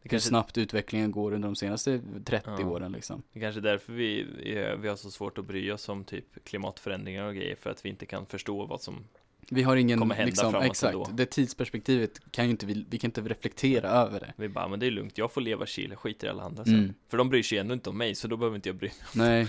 [0.02, 2.66] hur kanske, snabbt utvecklingen går under de senaste 30 Ja.
[2.66, 3.22] åren liksom.
[3.32, 6.44] det kanske är därför vi, är- vi har så svårt att bry oss om typ
[6.44, 9.04] klimatförändringar och grejer, för att vi inte kan förstå vad som
[9.52, 11.10] Vi har ingen, kommer hända liksom, framåt exakt, ändå.
[11.12, 14.32] det tidsperspektivet kan ju inte, vi, vi kan inte reflektera över det.
[14.36, 16.74] vi bara, men det är lugnt, jag får leva chill, skiter i alla andra sen.
[16.74, 16.94] Mm.
[17.08, 19.28] För de bryr sig ändå inte om mig, så då behöver inte jag bry mig.
[19.28, 19.46] Nej,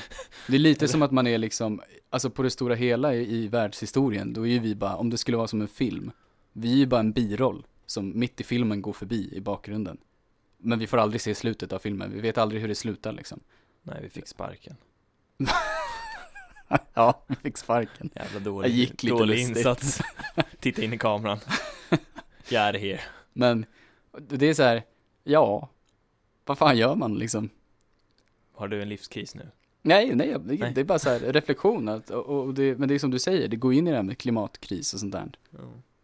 [0.48, 3.48] det är lite som att man är liksom, alltså på det stora hela i, i
[3.48, 6.12] världshistorien, då är ju vi bara, om det skulle vara som en film,
[6.54, 9.98] vi är ju bara en biroll som mitt i filmen går förbi i bakgrunden.
[10.58, 13.40] Men vi får aldrig se slutet av filmen, vi vet aldrig hur det slutar liksom.
[13.84, 14.76] Nej, vi fick sparken.
[16.94, 18.10] ja, fick sparken.
[18.16, 19.58] Jävla dålig, Jag gick lite dålig lustigt.
[19.58, 20.02] insats.
[20.60, 21.40] Titta in i kameran.
[22.50, 23.02] jag är här.
[23.34, 23.66] Men
[24.28, 24.84] det är så här,
[25.24, 25.70] ja,
[26.46, 27.50] vad fan gör man liksom?
[28.54, 29.52] Har du en livskris nu?
[29.82, 30.72] Nej, nej, det, Nej.
[30.76, 33.20] det är bara så här reflektion, att, och, och det, men det är som du
[33.20, 35.32] säger, det går in i det här med klimatkris och sånt där.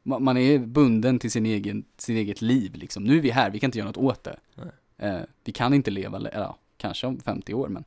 [0.04, 3.04] Man, man är bunden till sin egen, sin eget liv liksom.
[3.04, 4.38] Nu är vi här, vi kan inte göra något åt det.
[4.98, 7.84] Eh, vi kan inte leva, eller ja, kanske om 50 år, men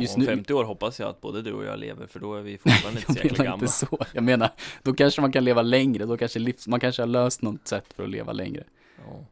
[0.00, 2.34] Just om nu- 50 år hoppas jag att både du och jag lever, för då
[2.34, 3.54] är vi fortfarande inte så jäkla gamla.
[3.54, 3.98] inte så.
[4.12, 4.50] Jag menar,
[4.82, 7.84] då kanske man kan leva längre, då kanske livs, man kanske har löst något sätt
[7.96, 8.64] för att leva längre.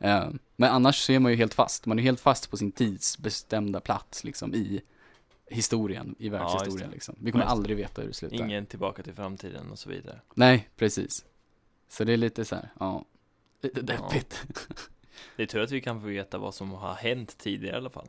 [0.01, 0.09] Ja.
[0.09, 2.73] Eh, men annars så är man ju helt fast, man är helt fast på sin
[2.73, 4.81] tidsbestämda plats liksom i
[5.47, 6.95] historien, i världshistorien det.
[6.95, 7.15] liksom.
[7.21, 8.37] Vi kommer Ja, aldrig veta hur det slutar.
[8.37, 10.21] Ingen tillbaka till framtiden och så vidare.
[10.35, 11.25] Nej, precis.
[11.89, 13.05] Så det är lite så här, ja,
[13.63, 14.43] lite deppigt.
[15.37, 17.91] Det är tur att vi kan få veta vad som har hänt tidigare i alla
[17.91, 18.09] fall.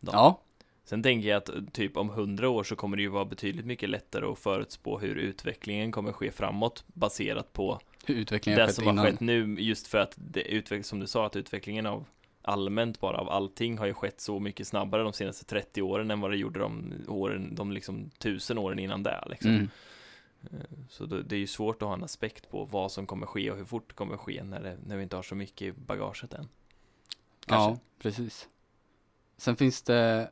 [0.00, 0.10] Ja.
[0.12, 0.40] Ja,
[0.88, 3.88] Sen tänker jag att typ om hundra år så kommer det ju vara betydligt mycket
[3.88, 8.98] lättare att förutspå hur utvecklingen kommer ske framåt baserat på Hur utvecklingen det som innan.
[8.98, 12.04] har skett nu just för att det utveck- som du sa att utvecklingen av
[12.42, 16.20] allmänt bara av allting har ju skett så mycket snabbare de senaste 30 åren än
[16.20, 19.50] vad det gjorde de åren, de liksom tusen åren innan det liksom.
[19.50, 19.68] Mm.
[20.52, 23.50] Eh, Så det är ju svårt att ha en aspekt på vad som kommer ske
[23.50, 25.72] och hur fort det kommer ske när, det, när vi inte har så mycket i
[25.72, 26.48] bagaget än.
[27.46, 27.70] Kanske.
[27.70, 28.48] Ja, precis.
[29.36, 30.30] Sen finns det,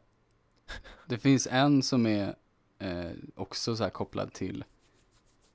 [1.06, 2.34] det finns en som är
[2.78, 4.64] eh, också så kopplad till,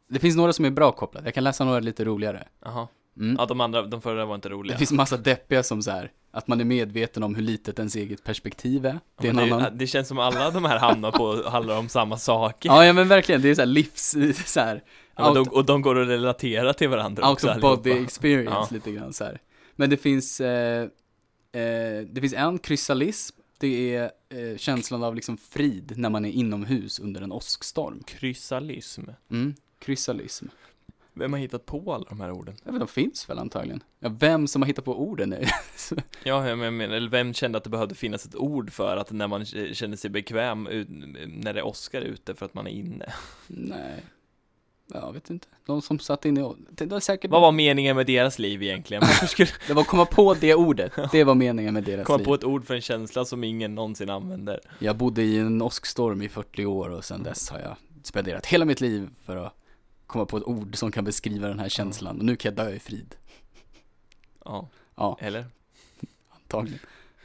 [0.09, 2.47] det finns några som är bra kopplade, jag kan läsa några lite roligare.
[2.65, 2.87] Jaha.
[3.17, 3.35] Mm.
[3.39, 4.73] Ja, de andra, de förra var inte roliga.
[4.73, 7.95] Det finns massa deppiga som så här, att man är medveten om hur litet ens
[7.95, 8.99] eget perspektiv är.
[9.21, 9.77] Det är en men annan.
[9.77, 12.69] det känns som alla de här hamnar på, handlar om samma saker.
[12.69, 14.83] Ja, ja men verkligen, det är så här livs, så här,
[15.15, 17.75] Ja, out, de, och de går att relatera till varandra out också of allihopa.
[17.75, 18.67] body experience Ja.
[18.71, 19.41] lite grann så här.
[19.75, 20.81] Men det finns, eh,
[21.51, 26.29] eh, det finns en krysalism, det är eh, känslan av liksom frid när man är
[26.29, 28.03] inomhus under en åskstorm.
[28.07, 29.03] Krysalism.
[29.31, 30.45] Mm, krysalism.
[31.13, 32.55] Vem har hittat på alla de här orden?
[32.63, 33.83] Jag vet, de finns väl antagligen.
[33.99, 35.49] Ja, vem som har hittat på orden är
[36.23, 39.27] Ja, jag menar, eller vem kände att det behövde finnas ett ord för att när
[39.27, 40.87] man känner sig bekväm ut-
[41.27, 43.13] när det Oscar ute för att man är inne?
[43.47, 44.03] Nej.
[44.93, 45.47] Ja, Jag vet inte.
[45.65, 49.03] De som satt inne och, det var säkert, Vad var meningen med deras liv egentligen?
[49.27, 50.91] Skulle det var att komma på det ordet.
[51.11, 52.25] Det var meningen med deras komma liv.
[52.25, 54.59] på ett ord för en känsla som ingen någonsin använder?
[54.79, 58.65] Jag bodde i en åskstorm i 40 år och sedan dess har jag spenderat hela
[58.65, 59.53] mitt liv för att
[60.07, 62.19] komma på ett ord som kan beskriva den här känslan.
[62.19, 63.15] Och nu kan jag dö i frid.
[64.45, 65.45] Ja, Ja, eller?
[66.35, 66.79] antagligen.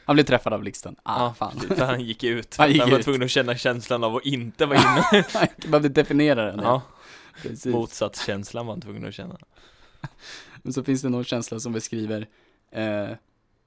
[0.05, 0.95] Han blev träffad av blixten.
[1.03, 1.59] Ah, ja, fan.
[1.77, 2.55] För han gick ut.
[2.57, 3.03] Han gick han var ut.
[3.05, 4.77] tvungen att känna känslan av att inte vara
[5.11, 5.25] inne.
[5.61, 6.59] Jag behövde definiera den.
[6.63, 6.94] ja, precis.
[7.65, 9.37] Motsatskänslan var han tvungen att känna.
[10.63, 12.27] Men så finns det någon känsla som beskriver
[12.71, 13.09] eh,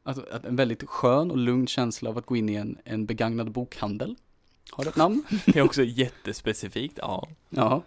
[0.02, 3.06] att, att en väldigt skön och lugn känsla av att gå in i en, en
[3.06, 4.16] begagnad bokhandel.
[4.70, 5.24] Har det ett namn?
[5.46, 7.28] Det är också jättespecifikt, ja.
[7.48, 7.82] Ja.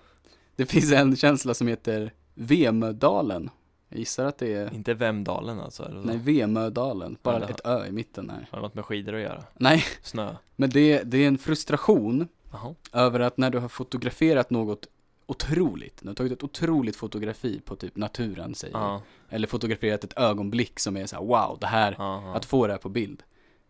[0.55, 3.49] Det finns en känsla som heter Vemödalen.
[3.89, 5.83] Jag gissar att det är, Inte Vemdalen alltså.
[5.83, 8.47] Eller nej Vemödalen, bara Ja, ett ö i mitten här.
[8.51, 9.43] Har det något med skidor att göra?
[9.57, 10.35] Nej, Snö?
[10.55, 12.75] men det, det är en frustration Jaha.
[12.93, 14.87] över att när du har fotograferat något
[15.31, 18.77] otroligt, du har tagit ett otroligt fotografi på typ naturen säger.
[18.77, 22.35] Ja, eller fotograferat ett ögonblick som är så här: wow, det här ja.
[22.35, 23.23] att få det här på bild.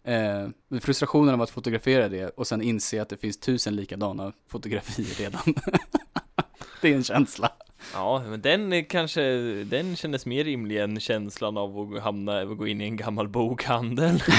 [0.03, 4.33] Eh, men frustrationen av att fotografera det och sen inse att det finns tusen likadana
[4.47, 5.41] fotografier redan.
[6.81, 7.51] det är en känsla.
[7.93, 9.21] Ja, men den kanske,
[9.63, 13.27] den kändes mer rimlig än känslan av att hamna, att gå in i en gammal
[13.27, 14.23] bokhandel.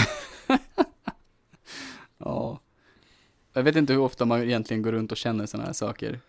[2.24, 2.60] Ja.
[3.52, 6.20] Jag vet inte hur ofta man egentligen går runt och känner sådana här saker.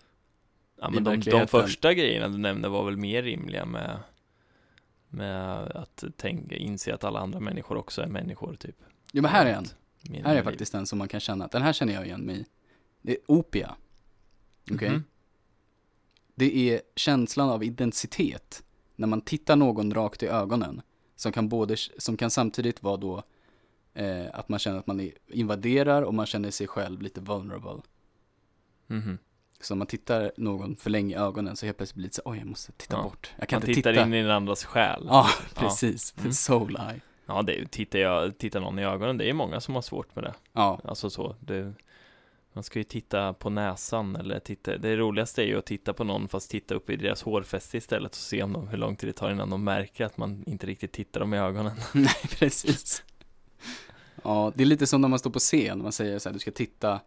[0.83, 3.97] Ja, men de, de första grejerna du nämnde var väl mer rimliga med,
[5.09, 8.75] med att tänka, inse att alla andra människor också är människor, typ.
[9.11, 9.65] Jo men här är en.
[10.01, 12.39] Mer Här är faktiskt en som man kan känna, den här känner jag igen mig
[12.39, 12.45] i.
[13.01, 13.75] Det är opia.
[14.71, 14.89] Okej?
[14.89, 15.03] Mhm.
[16.35, 18.63] Det är känslan av identitet.
[18.95, 20.81] När man tittar någon rakt i ögonen.
[21.15, 23.23] Som kan både, som kan samtidigt vara då
[23.93, 27.81] eh, att man känner att man invaderar och man känner sig själv lite vulnerable.
[28.87, 29.17] Mhm.
[29.65, 32.21] Så om man tittar någon för länge i ögonen så helt plötsligt blir det så
[32.25, 33.03] oj jag måste titta Ja.
[33.03, 33.31] bort.
[33.39, 34.05] Jag kan Man inte tittar titta.
[34.05, 35.03] in i den andras själ.
[35.07, 35.61] Ja, Ja.
[35.61, 36.11] precis.
[36.11, 36.33] The Mm.
[36.33, 36.99] soul eye.
[37.25, 40.23] Ja, det, tittar jag, tittar någon i ögonen, det är många som har svårt med
[40.23, 40.33] det.
[40.53, 41.73] Ja, Alltså så, det,
[42.53, 46.03] man ska ju titta på näsan eller titta, det roligaste är ju att titta på
[46.03, 49.09] någon fast titta upp i deras hårfäste istället och se om de, hur lång tid
[49.09, 51.71] det tar innan de märker att man inte riktigt tittar dem i ögonen.
[51.93, 53.03] nej precis.
[54.23, 56.39] Ja, det är lite som när man står på scen, man säger så här, du
[56.39, 56.99] ska titta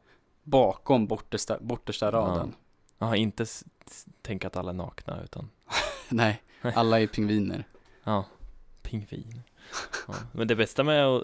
[0.47, 2.55] bakom bortersta, bortersta raden.
[2.99, 5.51] Ja, inte s- s- tänka att alla är nakna utan,
[6.09, 7.65] Nej, alla är pingviner.
[8.05, 8.25] ja,
[8.83, 9.43] pingvin.
[10.09, 10.15] Ja.
[10.33, 11.21] Men det bästa med, eh,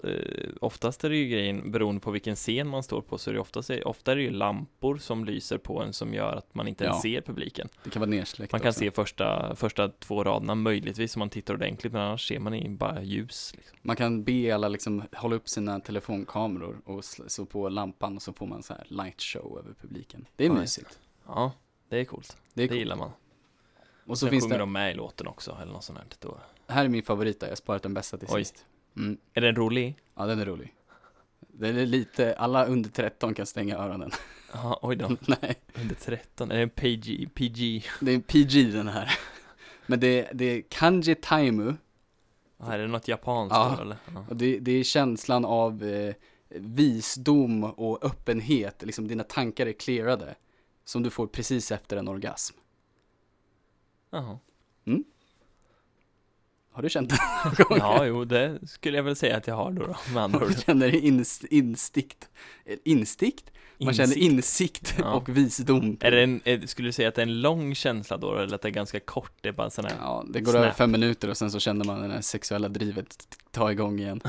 [0.61, 3.39] oftast är det ju grejen, beroende på vilken scen man står på, så är det
[3.39, 6.83] oftast, ofta är det ju lampor som lyser på en som gör att man inte
[6.83, 7.01] ens Ja.
[7.01, 7.69] ser publiken.
[7.83, 8.79] Det kan vara nersläckt Man kan också.
[8.79, 13.01] se första, första två raderna möjligtvis om man tittar ordentligt, men annars ser man bara
[13.03, 13.53] ljus.
[13.57, 13.77] Liksom.
[13.81, 18.33] Man kan be alla liksom hålla upp sina telefonkameror och så på lampan och så
[18.33, 20.25] får man så här light show över publiken.
[20.35, 20.99] Det är Ja, mysigt.
[21.27, 21.51] Ja,
[21.89, 22.37] det är coolt.
[22.53, 22.79] Det är Det coolt.
[22.79, 23.11] gillar man.
[24.07, 26.07] Och så Sen finns sjunger det, de med i låten också, eller något sånt här.
[26.19, 26.37] Då.
[26.73, 28.43] Här är min favorit där, jag har sparat den bästa till Oj.
[28.45, 28.65] sist.
[28.97, 29.17] Mm.
[29.33, 29.97] Är den rolig?
[30.15, 30.73] Ja, den är rolig.
[31.39, 34.11] Den är lite, alla under 13 kan stänga öronen.
[34.53, 35.07] Ja, oj då.
[35.41, 37.29] Nej, Under 13, är det en PG?
[37.33, 37.83] PG?
[38.01, 39.19] det är en PG den här.
[39.85, 41.73] Men det, det är kanji taimu
[42.57, 43.73] Ja, är det något japanskt Ja.
[43.77, 43.97] då, eller?
[44.13, 44.25] Ja.
[44.29, 46.15] och det, det är känslan av eh,
[46.49, 50.35] visdom och öppenhet, liksom dina tankar är clearade.
[50.85, 52.55] Som du får precis efter en orgasm.
[54.09, 54.39] Jaha.
[56.73, 57.77] Har du känt det någon gång?
[57.77, 60.39] Ja, jo, det skulle jag väl säga att jag har då, då med andra.
[60.39, 62.29] Man känner inst, instikt,
[62.65, 63.51] eh, instikt?
[63.77, 64.33] Man känner Insikt.
[64.81, 65.13] insikt Ja.
[65.13, 65.97] och visdom.
[66.01, 68.55] Är det en, är, skulle du säga att det är en lång känsla då, eller
[68.55, 69.31] att det är ganska kort?
[69.41, 70.63] Det är bara sån här, Ja, det går Snap.
[70.63, 74.21] över fem minuter och sen så känner man det här sexuella drivet ta igång igen.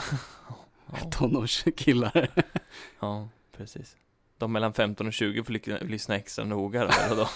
[0.93, 2.29] ja, Tonårskillar.
[3.01, 3.97] ja, precis.
[4.39, 7.29] De mellan 15 och 20 får ly- lyssna extra noga då, eller då?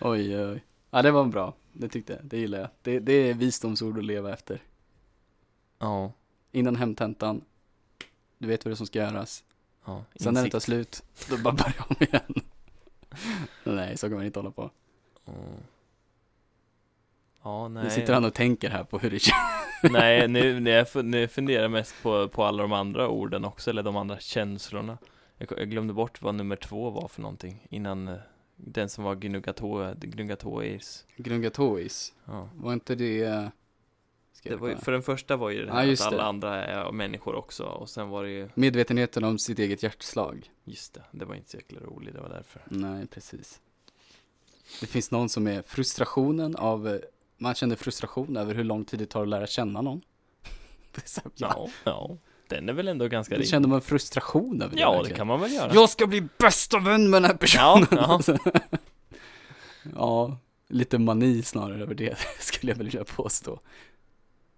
[0.00, 0.64] oj, oj.
[0.90, 1.54] Ja, det var bra.
[1.72, 2.24] Det tyckte jag.
[2.24, 2.68] Det gillar jag.
[2.82, 4.62] Det, det är visdomsord att leva efter.
[5.78, 6.12] Ja,
[6.52, 7.44] Innan hemtentan.
[8.38, 9.44] Du vet vad det är som ska göras.
[9.84, 10.52] ja, Sen när det insikt.
[10.52, 12.42] tar slut, då bara börja om igen.
[13.76, 14.70] nej, så kan man inte hålla på.
[15.24, 15.32] Ja.
[17.42, 17.84] Ja, nej.
[17.84, 19.38] Nu sitter han och tänker här på hur det känns.
[19.92, 20.60] Nej, nu,
[21.02, 24.98] nu, funderar jag mest på, på alla de andra orden också, eller de andra känslorna.
[25.38, 28.14] Jag, jag glömde bort vad nummer två var för någonting innan eh,
[28.64, 31.06] den som var gnuggato, gnuggatois.
[31.16, 32.12] Grungatois.
[32.24, 32.48] Ja.
[32.54, 33.50] Var inte det...
[34.32, 36.28] Ska Det var för den första var ju det Ja, här just att alla det.
[36.28, 40.50] andra är människor också, och sen var det ju, Medvetenheten om sitt eget hjärtslag.
[40.64, 42.62] just det, det var inte så jäkla roligt, det var därför.
[42.68, 43.60] Nej, precis.
[44.80, 47.00] Det finns någon som är frustrationen av, eh,
[47.38, 50.00] man känner frustration över hur lång tid det tar att lära känna någon.
[50.94, 51.32] Det, är så, ja.
[51.34, 52.16] Ja, ja,
[52.52, 53.48] den är väl ändå ganska rimlig.
[53.48, 55.16] känner man frustration över det Ja, det verkligen.
[55.16, 55.74] kan man väl göra.
[55.74, 57.86] Jag ska bli bästa vän med den här personen.
[57.90, 58.38] Ja, ja.
[59.96, 60.36] ja,
[60.68, 63.60] lite mani snarare över det skulle jag vilja påstå.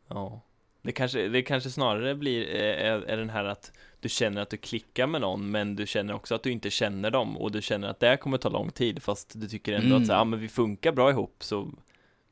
[0.08, 0.40] Ja.
[0.82, 4.50] Det kanske, det kanske snarare blir, eh, är, är den här att du känner att
[4.50, 7.62] du klickar med någon, men du känner också att du inte känner dem, och du
[7.62, 10.00] känner att det här kommer ta lång tid, fast du tycker ändå Mm.
[10.02, 11.68] att så, här, ah, men vi funkar bra ihop, så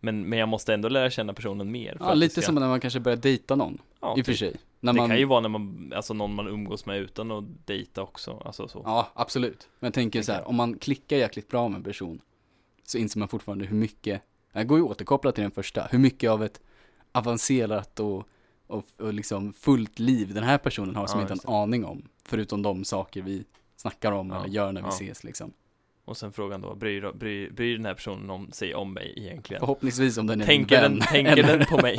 [0.00, 1.96] men, men jag måste ändå lära känna personen mer.
[2.00, 4.32] Ja, lite det ska- som när man kanske börjar dejta någon, ja, i och för
[4.32, 4.38] typ.
[4.38, 4.56] sig.
[4.84, 7.44] När Det man, kan ju vara när man, alltså någon man umgås med utan att
[7.66, 8.82] dejta också, alltså så.
[8.84, 9.68] Ja, absolut.
[9.78, 12.20] Men jag tänker Det så här, om man klickar jäkligt bra med en person,
[12.84, 15.98] så inser man fortfarande hur mycket, det går ju att återkoppla till den första, hur
[15.98, 16.60] mycket av ett
[17.12, 18.28] avancerat och,
[18.66, 21.62] och, och liksom fullt liv den här personen har som Ja, jag inte har en
[21.62, 22.08] aning om.
[22.24, 23.44] Förutom de saker vi
[23.76, 24.92] snackar om Ja, eller gör när vi ja.
[24.92, 25.52] ses liksom.
[26.04, 29.60] Och sen frågan då, bryr, bryr, bryr den här personen om sig om mig egentligen?
[29.60, 31.08] Förhoppningsvis om den är Tänker, en den, vän.
[31.08, 31.98] tänker eller- den på mig?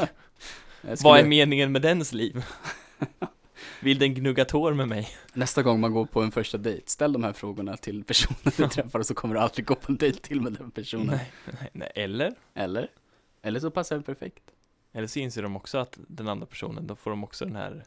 [0.83, 2.43] Skulle- Vad är meningen med dens liv?
[3.81, 5.09] Vill den gnugga tår med mig?
[5.33, 8.51] Nästa gång man går på en första dejt, ställ de här frågorna till personen du
[8.69, 11.05] träffar och så kommer du aldrig gå på en dejt till med den personen.
[11.07, 11.91] Nej, nej, nej.
[11.95, 12.33] Eller?
[12.53, 12.87] Eller?
[13.41, 14.43] Eller så passar det perfekt.
[14.93, 17.83] Eller så inser de också att den andra personen, då får de också den här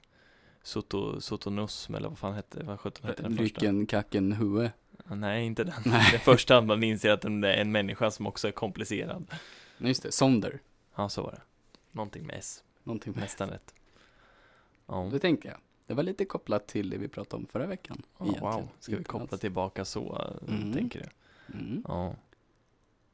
[0.62, 3.42] Soto, Sotonusm eller vad fan hette, vad sjutton hette den första?
[3.60, 4.70] Lycken, kacken, hue.
[5.04, 5.74] Nej, inte den.
[5.84, 6.08] Nej.
[6.12, 9.26] Den första, att man inser att den är en människa som också är komplicerad.
[9.78, 10.60] Just det, sonder.
[10.96, 11.40] Ja, så var det.
[11.92, 13.74] Någonting med S, Någonting med nästan rätt.
[14.86, 15.56] Ja, Det tänkte jag.
[15.86, 18.02] Det var lite kopplat till det vi pratade om förra veckan.
[18.18, 18.52] Ja, egentligen.
[18.54, 18.68] wow.
[18.80, 20.18] Ska vi koppla tillbaka så,
[20.48, 20.72] eh, Mm.
[20.72, 21.58] tänker du?
[21.58, 21.82] Mm.
[21.88, 22.14] Ja.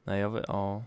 [0.05, 0.85] Nej, jag vill, ja.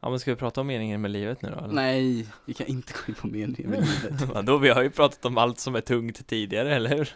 [0.00, 1.58] Ja, men ska vi prata om meningen med livet nu då?
[1.64, 1.74] Eller?
[1.74, 4.22] Nej, vi kan inte gå in på meningen med livet.
[4.34, 7.14] Vadå, vi har ju pratat om allt som är tungt tidigare, eller hur?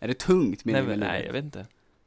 [0.00, 1.26] Är det tungt Nej, meningen men, med nej, livet?
[1.26, 1.66] jag vet inte.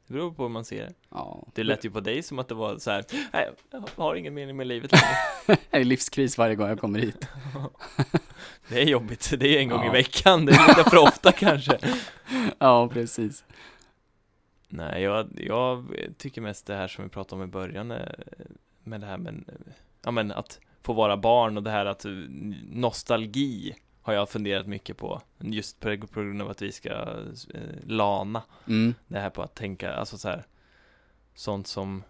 [0.10, 0.94] Det beror på hur man ser det.
[1.10, 1.48] Ja.
[1.54, 4.34] Det lät ju på dig som att det var så här, nej, jag har ingen
[4.34, 5.16] mening med livet längre.
[5.72, 7.28] Det är livskris varje gång jag kommer hit.
[8.70, 9.92] Det är jobbigt, det är en gång i Ja.
[9.92, 11.78] veckan, det är lite för ofta kanske.
[12.60, 13.46] Ja, precis.
[14.68, 15.86] Nej, jag, jag
[16.18, 17.98] tycker mest det här som vi pratade om i början, eh,
[18.84, 19.44] med det här med,
[20.06, 22.06] ja men att få vara barn och det här att
[22.72, 26.90] nostalgi har jag funderat mycket på, just på, på grund av att vi ska
[27.54, 28.44] eh, lana.
[28.68, 28.94] Mm.
[29.08, 30.46] Det här på att tänka, alltså så här
[31.40, 32.04] Sånt som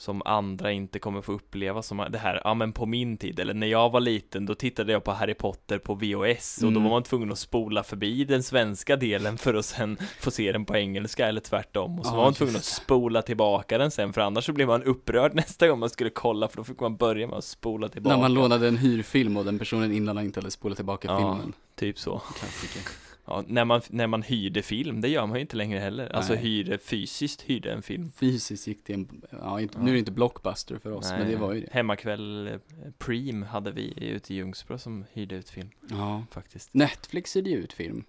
[0.00, 3.54] Som andra inte kommer få uppleva som det här, ja men på min tid, eller
[3.54, 6.82] när jag var liten, då tittade jag på Harry Potter på VHS och då Mm.
[6.82, 10.64] var man tvungen att spola förbi den svenska delen för att sen få se den
[10.64, 14.12] på engelska eller tvärtom och så Ja, var man tvungen att spola tillbaka den sen
[14.12, 16.96] för annars så blev man upprörd nästa gång man skulle kolla för då fick man
[16.96, 20.40] börja med att spola tillbaka När man lånade en hyrfilm och den personen innan inte
[20.40, 21.16] hade spolat tillbaka Ja.
[21.18, 21.52] filmen.
[21.76, 23.07] Typ så Klassiker.
[23.30, 26.32] Ja, när man, när man hyrde film, det gör man ju inte längre heller Alltså
[26.32, 26.42] Nej.
[26.42, 29.84] hyrde, fysiskt hyrde en film Fysiskt gick det en, ja, inte, Ja.
[29.84, 31.68] nu är det inte Blockbuster för oss, men det var ju det.
[31.72, 32.54] Hemmakväll eh,
[32.98, 36.24] Preem hade vi ute i Ljungsbro som hyrde ut film Ja.
[36.30, 36.74] faktiskt.
[36.74, 38.04] Netflix hyrde ju ut film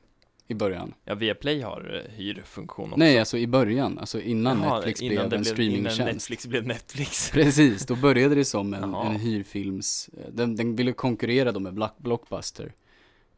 [0.47, 0.93] i början.
[1.05, 2.99] Ja, Viaplay har eh, hyrfunktion också.
[2.99, 6.13] Nej, alltså i början, alltså innan Jaha, Netflix innan blev en Innan streamingtjänst.
[6.13, 7.32] Netflix blev Netflix.
[7.34, 12.73] Precis, då började det som en, en hyrfilms, den, den ville konkurrera då med Blockbuster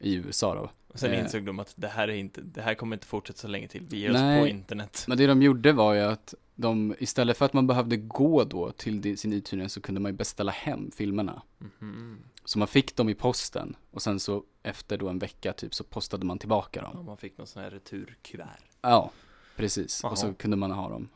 [0.01, 0.69] i USA då.
[0.87, 1.19] Och sen Eh.
[1.19, 3.87] insåg de att det här är inte, det här kommer inte fortsätta så länge till.
[3.89, 4.41] Vi ger oss Nej.
[4.41, 5.05] på internet.
[5.07, 8.71] Men det de gjorde var ju att de, istället för att man behövde gå då
[8.71, 11.41] till sin uthyrning så kunde man ju beställa hem filmerna.
[11.57, 12.17] Mhm.
[12.45, 15.83] Så man fick dem i posten och sen så efter då en vecka typ så
[15.83, 17.05] postade man tillbaka Ja, dem.
[17.05, 18.61] man fick någon sån här returkuvert.
[18.81, 19.11] Ja,
[19.55, 19.99] precis.
[20.03, 20.11] Jaha.
[20.11, 21.07] Och så kunde man ha dem.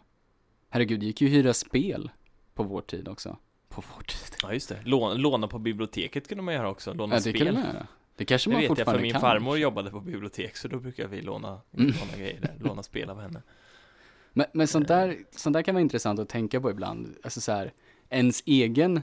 [0.70, 2.12] Herregud, det gick ju att hyra spel
[2.54, 3.38] på vår tid också.
[3.70, 4.36] på vår tid.
[4.42, 7.46] Ja just det, låna, låna på biblioteket kunde man göra också, låna Ja, det spel
[7.46, 7.88] kan man göra.
[8.16, 9.22] Det kanske Det man vet jag för min kan.
[9.22, 11.86] farmor jobbade på bibliotek så då brukar vi låna, Mm.
[12.00, 13.42] låna grejer där, låna spel av henne
[14.34, 17.16] Men, men sånt, där, sånt där kan vara intressant att tänka på ibland.
[17.24, 17.74] Alltså så här,
[18.10, 19.02] ens egen,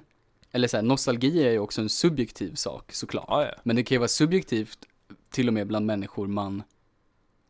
[0.51, 3.25] eller så här, nostalgi är ju också en subjektiv sak såklart.
[3.29, 3.53] Ja, ja.
[3.62, 4.79] Men det kan ju vara subjektivt
[5.31, 6.62] till och med bland människor man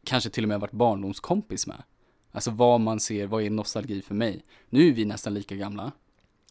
[0.05, 1.83] kanske till och med varit barndomskompis med.
[2.31, 4.44] Alltså vad man ser, vad är nostalgi för mig?
[4.68, 5.92] Nu är vi nästan lika gamla.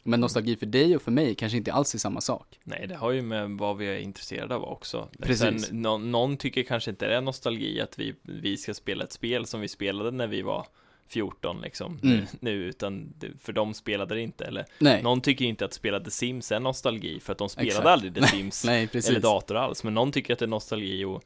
[0.03, 2.59] Men nostalgi för dig och för mig kanske inte alls är samma sak.
[2.63, 5.09] Nej, det har ju med vad vi är intresserade av också.
[5.19, 5.65] Precis.
[5.65, 9.11] Sen, nå- någon tycker kanske inte det är nostalgi att vi, vi ska spela ett
[9.11, 10.65] spel som vi spelade när vi var
[11.07, 12.25] 14 liksom Mm.
[12.39, 14.45] nu, utan för de spelade det inte.
[14.45, 17.69] Eller Nej, någon tycker inte att spela The Sims är nostalgi för att de spelade
[17.69, 17.87] Exakt.
[17.87, 19.83] aldrig The Sims nej eller dator alls.
[19.83, 21.23] Men någon tycker att det är nostalgi och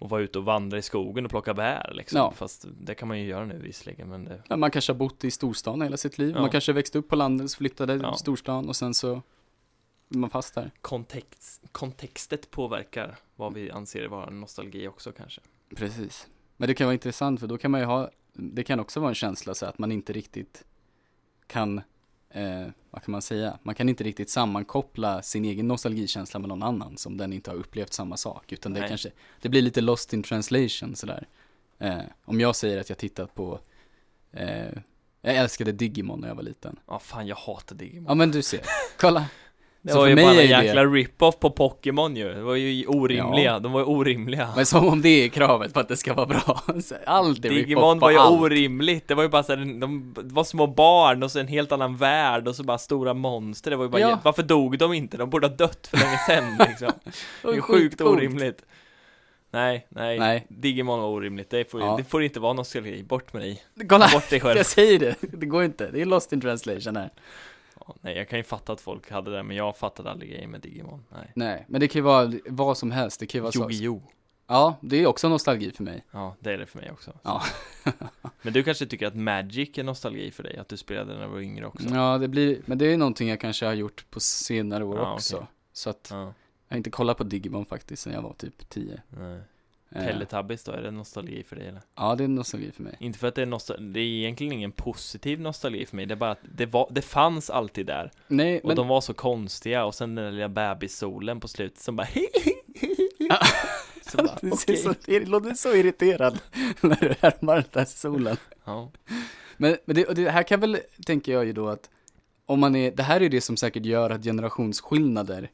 [0.00, 2.18] och vara ute och vandra i skogen och plocka bär liksom.
[2.18, 2.30] Ja.
[2.30, 5.24] Fast det kan man ju göra nu visserligen, men det, Ja, man kanske har bott
[5.24, 6.32] i storstan hela sitt liv.
[6.34, 6.40] Ja.
[6.40, 8.12] Man kanske växte upp på landet, flyttade Ja.
[8.12, 9.12] till storstan och sen så
[10.08, 10.70] är man fast där.
[10.80, 15.40] kontext, kontextet påverkar vad vi anser vara nostalgi också kanske.
[15.76, 16.28] Precis.
[16.56, 19.08] Men det kan vara intressant för då kan man ju ha, det kan också vara
[19.08, 20.64] en känsla så att man inte riktigt
[21.46, 21.80] kan,
[22.30, 26.62] eh, vad kan man säga, man kan inte riktigt sammankoppla sin egen nostalgikänsla med någon
[26.62, 28.52] annan som den inte har upplevt samma sak.
[28.52, 31.26] Utan det kanske, det blir lite lost in translation sådär.
[31.78, 33.60] Eh, om jag säger att jag tittat på,
[34.32, 34.68] eh,
[35.20, 36.78] jag älskade Digimon när jag var liten.
[36.86, 38.04] Ja, fan jag hatar Digimon.
[38.08, 38.60] Ja men du ser,
[38.98, 39.26] kolla.
[39.82, 42.34] Det Så var för ju bara en jäkla rip-off på Pokémon ju.
[42.34, 44.48] Det var ju orimliga, de var ju orimliga.
[44.56, 46.60] Men som om det är kravet på att det ska vara bra.
[46.82, 48.40] Så Allt är Digimon var ju allt.
[48.40, 51.96] orimligt, det var ju bara såhär, de var små barn och så en helt annan
[51.96, 54.18] värld och så bara stora monster, det var ju bara, Ja.
[54.24, 55.16] varför dog de inte?
[55.16, 56.92] De borde ha dött för länge sedan liksom.
[57.42, 58.62] Det är ju sjukt orimligt.
[59.52, 60.46] Nej, nej, Nej.
[60.48, 61.94] Digimon var orimligt, det får, Ja.
[61.96, 63.62] det får inte vara nostalgi, bort med dig.
[63.88, 64.56] Kolla, bort dig själv.
[64.56, 65.14] jag säger det.
[65.20, 65.90] Det går inte.
[65.90, 67.10] Det är lost in translation här.
[67.86, 70.50] Ja, nej, jag kan ju fatta att folk hade det, men jag fattade aldrig grejen
[70.50, 71.32] med Digimon, nej.
[71.34, 73.20] Nej, men det kan ju vara vad som helst.
[73.20, 73.70] Det kan ju vara så.
[73.70, 74.00] Yu-Gi-Oh!
[74.46, 76.04] Ja, det är också nostalgi för mig.
[76.10, 77.12] Ja, det är det för mig också.
[77.22, 77.42] Ja.
[78.42, 80.56] Men du kanske tycker att Magic är nostalgi för dig?
[80.56, 81.88] Att du spelade när du var yngre också?
[81.94, 85.14] Ja, det blir, men det är någonting jag kanske har gjort på senare år Ja,
[85.14, 85.36] också.
[85.36, 85.48] okej.
[85.72, 86.16] Så att, Ja,
[86.68, 89.02] jag har inte kollat på Digimon faktiskt sen jag var typ 10.
[89.08, 89.40] nej.
[89.94, 91.80] Eh, Teletubbies då, är det nostalgi för dig eller?
[91.96, 92.96] Ja, det är nostalgi för mig.
[93.00, 96.14] Inte för att det är nostalgi, det är egentligen ingen positiv nostalgi för mig, det
[96.14, 98.10] är bara att det, var, det fanns alltid där.
[98.28, 101.78] Nej, Och men de var så konstiga, och sen den där lilla bebissolen på slutet
[101.78, 102.08] som bara
[104.10, 106.38] Så bara, du ser så, det låter så irriterad
[106.80, 108.36] när du härmar den där solen.
[108.64, 108.90] Ja,
[109.56, 111.90] Men, men det, det här kan väl, tänker jag ju då att
[112.46, 115.50] om man är, det här är det som säkert gör att generationsskillnader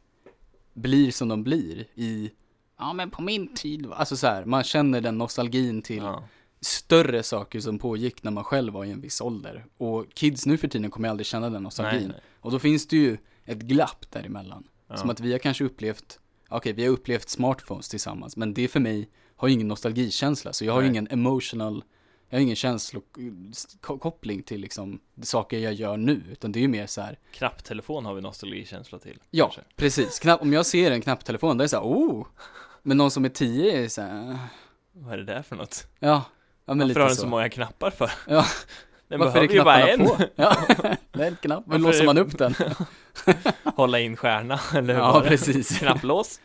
[0.74, 2.30] blir som de blir i,
[2.78, 6.24] ja men på min tid, va?" alltså så här, man känner den nostalgin till ja.
[6.60, 9.66] större saker som pågick när man själv var i en viss ålder.
[9.76, 12.00] Och kids nu för tiden kommer aldrig känna den nostalgin.
[12.00, 12.20] Nej, nej.
[12.40, 14.68] Och då finns det ju ett glapp däremellan.
[14.88, 14.96] Ja.
[14.96, 18.80] Som att vi har kanske upplevt, okej vi har upplevt smartphones tillsammans, men det för
[18.80, 20.90] mig har ju ingen nostalgikänsla, så jag har ju Nej.
[20.90, 21.84] ingen emotional,
[22.28, 26.86] jag har ingen känslokoppling till liksom saker jag gör nu, utan det är ju mer
[26.86, 29.18] så här, Knapptelefon har vi nostalgikänsla till.
[29.30, 29.60] ja, kanske.
[29.76, 32.26] precis, Knapp, om jag ser en knapptelefon, då är det så här, oh,
[32.82, 34.38] men någon som är tio är så här,
[34.92, 35.86] Vad är det där för något?
[35.98, 36.08] ja,
[36.64, 37.22] ja men Varför lite har den så.
[37.22, 38.10] så många knappar för?
[38.28, 38.46] Ja.
[39.08, 39.98] Den Varför är behöver ju bara en.
[40.06, 40.16] på?
[40.36, 40.56] Ja,
[41.12, 42.54] det är en knapp, men Varför låser man upp den?
[43.76, 45.78] Hålla in stjärna, eller hur Ja, precis.
[45.78, 46.40] Knapplås.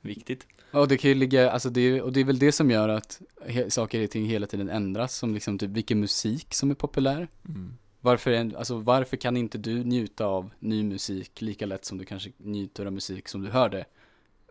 [0.00, 0.46] Viktigt.
[0.72, 3.22] Och det kan ju ligga, alltså det, och det är väl det som gör att
[3.46, 7.28] he, saker och ting hela tiden ändras, som liksom typ vilken musik som är populär.
[7.48, 7.74] Mm.
[8.00, 12.30] Varför, alltså varför kan inte du njuta av ny musik lika lätt som du kanske
[12.36, 13.84] njuter av musik som du hörde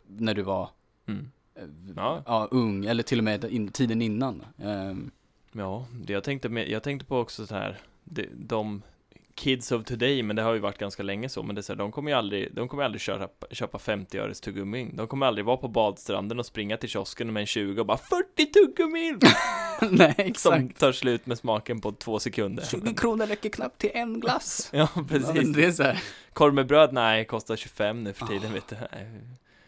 [0.07, 0.69] när du var
[1.07, 1.31] Mm.
[1.55, 1.63] eh,
[1.95, 2.23] Ja.
[2.25, 4.43] ja, ung, eller till och med in, tiden innan.
[4.57, 5.12] Ehm,
[5.53, 8.81] Ja, det jag tänkte, med, jag tänkte på också så här, de, de
[9.41, 11.73] kids of today, men det har ju varit ganska länge så, men det är så
[11.73, 14.95] här, de kommer ju aldrig, de kommer aldrig köra, köpa 50 öres tuggummin.
[14.95, 17.97] De kommer aldrig vara på badstranden och springa till kiosken med en 20 och bara
[17.97, 19.19] 40 tuggummin!
[19.89, 20.80] Nej, Som exakt.
[20.80, 22.63] tar slut med smaken på två sekunder.
[22.65, 24.69] 20 kronor räcker knappt till en glass.
[24.73, 25.54] Ja, Ja, precis.
[25.56, 26.04] det är så här.
[26.34, 28.54] Korv med bröd, nej, kostar 25 nu för tiden, Ah.
[28.54, 28.75] vet du.
[28.91, 29.08] Nej.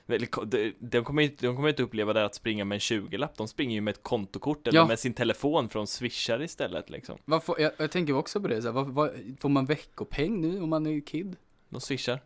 [0.06, 3.48] De, de, kommer inte, de kommer inte uppleva det att springa med en 20-lapp, de
[3.48, 4.88] springer ju med ett kontokort eller Ja.
[4.88, 7.18] med sin telefon från swishar istället liksom.
[7.26, 10.42] Vad får, jag, jag tänker också på det, så här, vad, vad, får man veckopeng
[10.42, 11.36] nu om man är kid?
[11.70, 12.20] De swishar.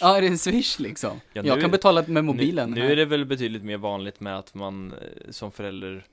[0.00, 1.20] Ja, är det en swish liksom?
[1.32, 2.70] Ja, jag nu- kan betala med mobilen.
[2.70, 6.04] Nu, nu är det väl betydligt mer vanligt med att man eh, som förälder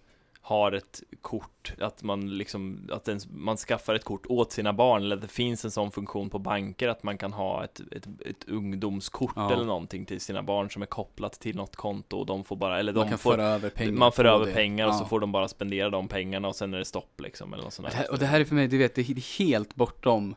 [0.43, 5.01] har ett kort, att man liksom, att ens, man skaffar ett kort åt sina barn,
[5.03, 8.07] eller att det finns en sån funktion på banker att man kan ha ett, ett,
[8.25, 9.51] ett ungdomskort Ja.
[9.53, 12.79] eller någonting till sina barn som är kopplat till något konto och de får bara,
[12.79, 13.91] eller man de kan får, föra över pengar.
[13.91, 14.53] man för över det.
[14.53, 17.53] pengar och så får de bara spendera de pengarna och sen är det stopp liksom,
[17.53, 18.11] eller något sånt där.
[18.11, 20.35] och det här är för mig, du vet, det är helt bortom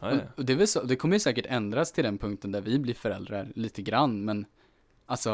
[0.00, 0.12] Ja.
[0.36, 3.48] Och, det, så, det kommer ju säkert ändras till den punkten där vi blir föräldrar
[3.54, 4.44] lite grann, men
[5.06, 5.30] alltså.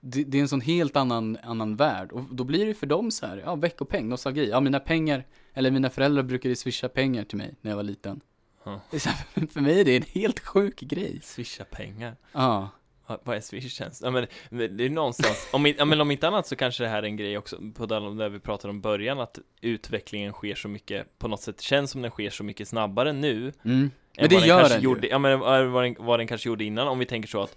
[0.00, 2.12] Det, det är en sån helt annan, annan värld.
[2.12, 4.50] Och då blir det för dem så här, ja, veckopeng, nostalgi.
[4.50, 8.20] Ja, mina pengar, eller mina föräldrar brukade swisha pengar till mig när jag var liten.
[8.64, 8.80] Ja.
[8.92, 11.20] Här, för mig är det en helt sjuk grej.
[11.22, 12.16] Swisha pengar.
[12.32, 12.70] Ja,
[13.06, 14.02] Vad vad är swishtjänst?
[14.02, 17.02] Ja men det är någonstans, om, ja, men om inte annat så kanske det här
[17.02, 20.68] är en grej också, på den där vi pratade om början, att utvecklingen sker så
[20.68, 23.90] mycket, på något sätt känns som den sker så mycket snabbare nu mm.
[24.18, 24.84] Men det den gör den ju.
[24.84, 27.42] gjorde, Ja men vad vad den, vad den kanske gjorde innan, om vi tänker så
[27.42, 27.56] att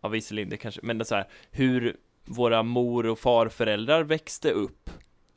[0.00, 4.90] Ja visserligen, det kanske, men det så här, hur våra mor och farföräldrar växte upp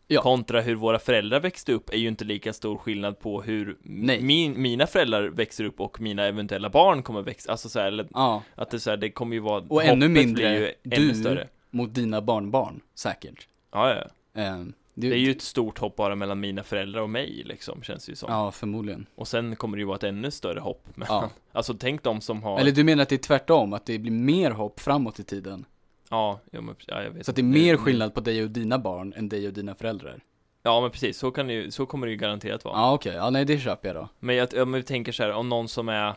[0.07, 0.21] Ja.
[0.21, 4.61] Kontra hur våra föräldrar växte upp är ju inte lika stor skillnad på hur min,
[4.61, 8.43] mina föräldrar växer upp och mina eventuella barn kommer växa, alltså så här, eller Ja,
[8.55, 11.15] att det, så här, det kommer ju vara Och ännu mindre blir ju ännu du.
[11.15, 13.47] större mot dina barnbarn, säkert.
[13.71, 13.95] Ja,
[14.33, 14.65] ja.
[14.95, 18.05] Eh, Det är ju ett stort hopp bara mellan mina föräldrar och mig liksom, känns
[18.05, 19.05] det ju som Ja, förmodligen.
[19.15, 21.29] Och sen kommer det ju vara ett ännu större hopp mellan, Ja.
[21.51, 24.11] Alltså tänk de som har Eller du menar att det är tvärtom, att det blir
[24.11, 25.65] mer hopp framåt i tiden?
[26.09, 28.49] Ja, ja, men, ja jag vet Så att det är mer skillnad på dig och
[28.49, 30.19] dina barn än dig och dina föräldrar?
[30.63, 33.13] Ja men precis, så kan det ju, så kommer det ju garanterat vara Ja, okej.
[33.15, 34.09] Ja, nej, det köper jag då.
[34.19, 36.13] Men jag, jag, men tänker så här, om någon som är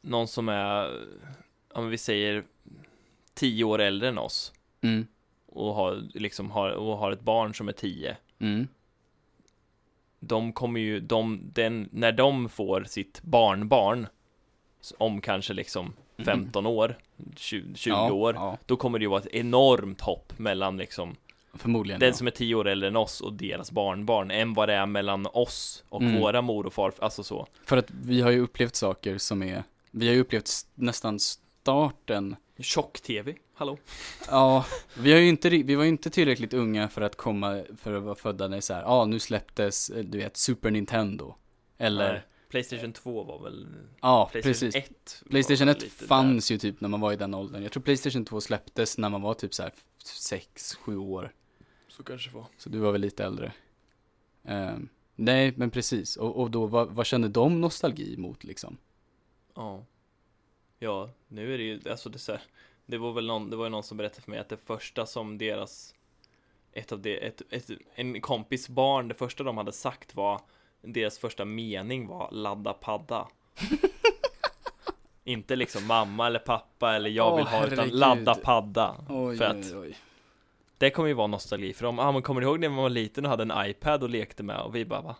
[0.00, 0.90] Någon som är
[1.72, 2.44] Om vi säger
[3.34, 5.06] Tio år äldre än oss Mm.
[5.56, 8.68] Och har liksom har, och har ett barn som är tio Mm.
[10.20, 14.06] De kommer ju, de, den, när de får sitt barnbarn
[14.98, 16.98] Om kanske liksom 15 år
[17.36, 18.04] 20, 20 Mm.
[18.06, 21.16] ja, år Ja, Då kommer det ju vara ett enormt hopp mellan liksom
[21.54, 22.00] förmodligen.
[22.00, 22.12] Den ja.
[22.14, 25.26] som är 10 år äldre än oss och deras barnbarn Än vad det är mellan
[25.26, 26.20] oss och Mm.
[26.20, 29.62] våra mor och far, alltså så För att vi har ju upplevt saker som är,
[29.90, 32.36] vi har ju upplevt nästan starten.
[32.58, 33.78] Tjock-tv, hallå?
[34.28, 34.66] Ja,
[34.98, 38.02] vi har ju inte, vi var ju inte tillräckligt unga för att komma, för att
[38.02, 41.34] vara födda när så här, ja ah, nu släpptes, eh, du vet, Super Nintendo.
[41.78, 42.22] Eller, Nej.
[42.48, 43.66] Playstation 2 var väl
[44.00, 44.90] ja, Playstation precis.
[44.90, 47.62] 1 var Playstation väl 1 lite fanns ju typ när man var i den åldern.
[47.62, 49.72] Jag tror Playstation 2 släpptes när man var typ så här
[50.04, 51.22] 6-7 år.
[51.22, 51.32] där.
[51.88, 53.52] Så kanske var Så du var väl lite äldre.
[54.44, 56.16] Ehm, nej, men precis.
[56.16, 58.76] Och, och då, vad, vad känner de nostalgi mot liksom?
[59.54, 59.84] Ja
[60.78, 62.40] Ja, nu är det ju, alltså det så här,
[62.86, 65.38] Det var väl någon, det var någon som berättade för mig att det första som
[65.38, 65.94] deras
[66.72, 70.40] Ett av det, ett, ett, en kompis barn, det första de hade sagt var
[70.82, 73.28] Deras första mening var ladda padda
[75.24, 77.94] Inte liksom mamma eller pappa eller jag vill ha utan herregud.
[77.94, 79.96] ladda padda Oj, För att oj.
[80.78, 82.90] det kommer ju vara nostalgi för dem, ah, men kommer du ihåg när man var
[82.90, 85.16] liten och hade en iPad och lekte med och vi bara va?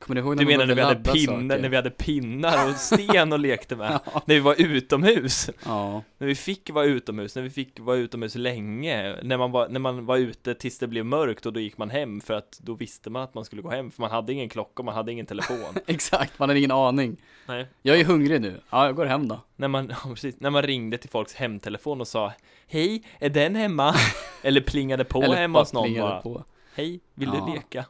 [0.00, 2.68] Kommer du ihåg Du när man menar när vi, hade pinnar, när vi hade pinnar
[2.70, 3.90] och sten och lekte med?
[4.14, 4.22] Ja.
[4.26, 5.50] När vi var utomhus?
[5.64, 9.68] Ja, När vi fick vara utomhus, när vi fick vara utomhus länge När man var,
[9.68, 12.58] när man var ute tills det blev mörkt och då gick man hem för att
[12.62, 15.12] då visste man att man skulle gå hem för man hade ingen klocka man hade
[15.12, 16.38] ingen telefon exakt.
[16.38, 17.16] Man har ingen aning.
[17.46, 18.60] Nej Jag är hungrig nu.
[18.70, 19.40] Ja, jag går hem då.
[19.56, 22.32] När man, precis, när man ringde till folks hemtelefon och sa
[22.66, 23.94] Hej, är den hemma?
[24.42, 26.44] Eller plingade på Eller hemma hos någon plingade bara på.
[26.74, 27.44] Hej, vill Ja.
[27.46, 27.84] du leka?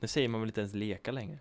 [0.00, 1.38] Nu säger man väl inte ens leka längre,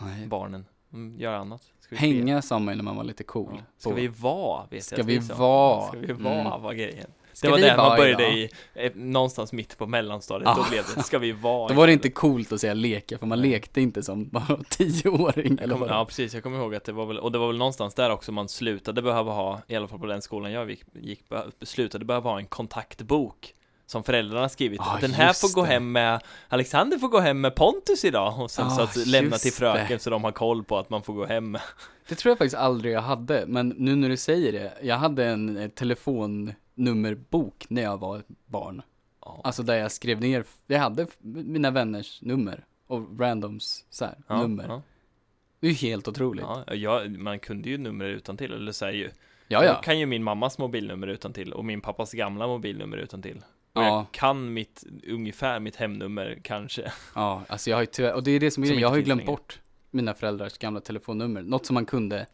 [0.00, 0.26] Nej.
[0.26, 3.52] barnen mm, Gör annat Hänga sa man ju när man var lite cool.
[3.56, 3.62] Ja.
[3.78, 5.88] Ska vi vara, vet Ska jag vi vara?
[5.88, 6.62] Ska vi vara, Mm.
[6.62, 8.38] var grejen Ska Det var där man började idag?
[8.38, 10.62] i, eh, någonstans mitt på mellanstadiet, Ja.
[10.62, 13.26] då blev det, ska vi vara Då var det inte coolt att säga leka, för
[13.26, 16.92] man lekte inte som bara tioåring eller kommer, ja precis, jag kommer ihåg att det
[16.92, 19.88] var väl, och det var väl någonstans där också man slutade behöva ha, i alla
[19.88, 21.22] fall på den skolan jag gick, gick
[21.62, 23.54] slutade behöva ha en kontaktbok
[23.86, 25.68] Som föräldrarna skrivit, Ah, den här får gå det.
[25.68, 29.36] hem med, Alexander får gå hem med Pontus idag Och sen så Ah, att lämna
[29.36, 29.98] till fröken det.
[29.98, 31.58] så de har koll på att man får gå hem
[32.08, 35.24] Det tror jag faktiskt aldrig jag hade, men nu när du säger det, jag hade
[35.26, 38.82] en eh, telefonnummerbok när jag var barn.
[39.24, 39.40] Ja.
[39.44, 44.42] Alltså där jag skrev ner, jag hade mina vänners nummer och randoms så här, Ja,
[44.42, 44.64] nummer.
[44.68, 44.82] ja,
[45.60, 46.44] Det är ju helt otroligt.
[46.66, 49.10] Ja, ja, man kunde ju nummer utan till eller så här ju
[49.48, 49.64] ja.
[49.64, 53.42] Jag kan ju min mammas mobilnummer utan till och min pappas gamla mobilnummer utan till.
[53.76, 53.86] Och Ja.
[53.96, 56.92] jag kan mitt, ungefär mitt hemnummer kanske.
[57.14, 58.96] Ja, alltså jag har ju tyvärr, och det är det som är Som jag har
[58.96, 59.32] ju glömt längre.
[59.32, 59.60] bort
[59.90, 61.42] mina föräldrars gamla telefonnummer.
[61.42, 62.26] Något som man kunde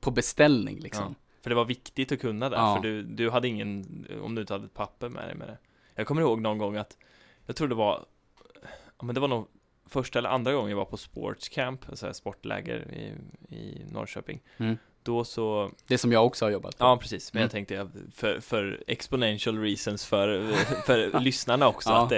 [0.00, 1.04] på beställning liksom.
[1.08, 1.14] Ja.
[1.42, 2.76] För det var viktigt att kunna det, Ja.
[2.76, 5.58] för du, du hade ingen, om du inte hade ett papper med dig med det.
[5.94, 6.96] Jag kommer ihåg någon gång att,
[7.46, 8.04] jag tror det var,
[8.98, 9.48] ja men det var nog
[9.86, 13.14] första eller andra gången jag var på sportscamp, alltså sportläger i,
[13.56, 14.40] i Norrköping.
[14.56, 14.76] Mm.
[15.02, 16.84] Då så, Det som jag också har jobbat på.
[16.84, 17.44] ja precis, men Mm.
[17.44, 20.52] jag tänkte för, för exponential reasons för,
[20.86, 22.02] för lyssnarna också, Ja.
[22.04, 22.10] att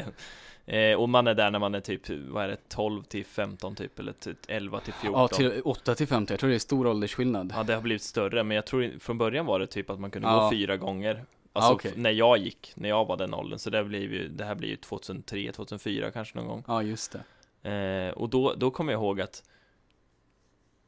[0.66, 3.24] det, eh, och man är där när man är typ, vad är det, 12 till
[3.24, 5.20] 15 typ, eller typ 11 till 14.
[5.20, 7.52] Ja, till 8 till 50, jag tror det är stor åldersskillnad.
[7.56, 10.10] Ja, det har blivit större, men jag tror från början var det typ att man
[10.10, 10.40] kunde Ja.
[10.44, 11.24] gå fyra gånger.
[11.52, 14.28] Alltså Ja, f- när jag gick, när jag var den åldern, så det, blir ju,
[14.28, 16.64] det här blir ju 2003, 2004 kanske någon gång.
[16.66, 17.16] Ja, just
[17.62, 17.70] det.
[17.70, 19.42] Eh, och då, då kommer jag ihåg att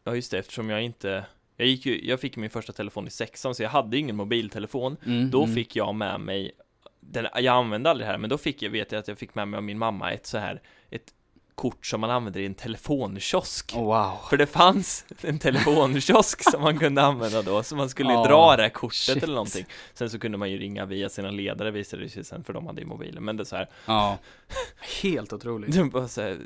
[0.04, 1.24] Ja just det, eftersom jag inte
[1.62, 4.96] jag, gick ju, jag fick min första telefon i sexan, så jag hade ingen mobiltelefon.
[5.06, 5.54] Mm, Då mm.
[5.54, 6.52] fick jag med mig,
[7.00, 9.34] den, jag använde aldrig det här, men då fick jag, vet jag att jag fick
[9.34, 11.14] med mig av min mamma ett så här, ett
[11.54, 13.72] kort som man använder i en telefonkiosk.
[13.76, 14.18] Oh, wow.
[14.30, 18.56] För det fanns en telefonkiosk som man kunde använda då, så man skulle Ja, dra
[18.56, 19.22] det här kortet shit.
[19.22, 19.66] eller någonting.
[19.94, 22.66] Sen så kunde man ju ringa via sina ledare visade det sig sen, för de
[22.66, 23.24] hade ju mobilen.
[23.24, 24.18] Men det är så här, Ja.
[25.02, 25.72] Helt otroligt.
[25.74, 26.38] det var så här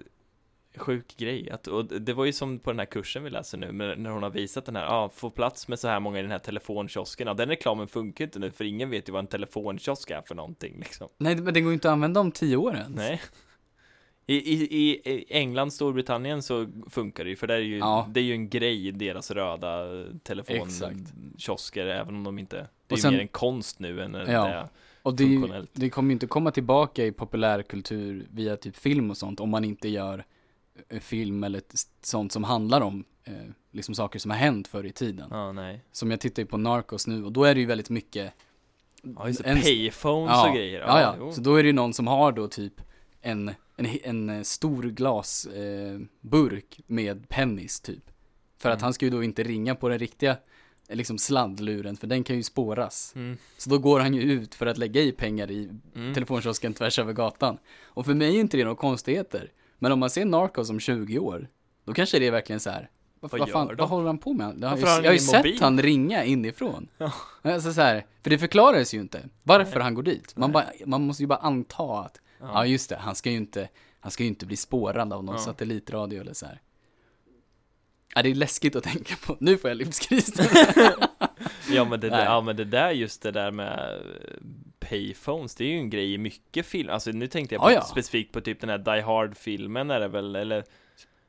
[0.78, 1.50] sjuk grej.
[1.50, 4.22] Att, och det var ju som på den här kursen vi läser nu, när hon
[4.22, 6.38] har visat den här, ja, ah, få plats med så här många i den här
[6.38, 7.26] telefonkiosken.
[7.26, 10.34] Ja, den reklamen funkar inte nu, för ingen vet ju vad en telefonkiosk är för
[10.34, 11.08] någonting liksom.
[11.18, 12.96] Nej, men det går ju inte att använda om tio år ens.
[12.96, 13.20] Nej.
[14.28, 18.06] I, i, I England, Storbritannien så funkar det ju, för det är ju, Ja.
[18.10, 19.84] det är ju en grej, deras röda
[20.22, 24.14] telefonkiosker, även om de inte, det är Och ju sen- mer en konst nu än
[24.14, 24.24] Ja.
[24.24, 24.68] det är
[25.02, 29.16] Och det, ju- det kommer ju inte komma tillbaka i populärkultur via typ film och
[29.16, 30.24] sånt om man inte gör
[31.00, 31.62] film eller
[32.02, 33.32] sånt som handlar om eh,
[33.72, 35.54] liksom saker som har hänt förr i tiden.
[35.54, 35.80] Nej.
[35.92, 38.32] Som jag tittar ju på Narcos nu och då är det ju väldigt mycket
[39.16, 40.80] Ja, just det, payphones ja, och grejer.
[40.80, 41.14] Ja, ja.
[41.18, 41.32] jo.
[41.32, 42.80] Så då är det ju någon som har då typ
[43.20, 48.10] en, en, en eh, stor glasburk eh, med pennis typ.
[48.58, 48.82] För att Mm.
[48.84, 50.36] han ska ju då inte ringa på den riktiga
[50.88, 53.12] eh, liksom sladdluren för den kan ju spåras.
[53.16, 53.36] Mm.
[53.58, 56.14] Så då går han ju ut för att lägga i pengar i Mm.
[56.14, 57.58] telefonkiosken tvärs över gatan.
[57.84, 59.50] Och för mig är inte det några konstigheter.
[59.78, 61.48] Men om man ser Narcos om 20 år,
[61.84, 62.90] då kanske det är verkligen så här.
[63.20, 63.76] Vad, Vad fan, de?
[63.76, 64.56] vad håller han på med?
[64.60, 66.88] Jag har ju, Varför jag har ju sett han ringa inifrån.
[66.98, 67.12] Ja.
[67.42, 69.82] Alltså så här, för det förklaras ju inte varför Nej.
[69.82, 70.36] han går dit.
[70.36, 72.46] Man, bara, man måste ju bara anta att, ja.
[72.54, 72.66] Ja.
[72.66, 73.68] just det, han ska ju inte,
[74.00, 75.40] han ska ju inte bli spårad av någon Ja.
[75.40, 76.60] satellitradio eller så här.
[78.14, 79.36] Ja, det är läskigt att tänka på.
[79.40, 80.32] Nu får jag livskris.
[81.70, 82.24] Ja men, det där, Nej.
[82.24, 84.00] ja men det där, just det där med
[84.88, 87.74] payphones, det är ju en grej i mycket film, alltså nu tänkte jag på, Ja,
[87.74, 87.82] ja.
[87.82, 90.64] specifikt på typ den här Die Hard-filmen är det väl, eller?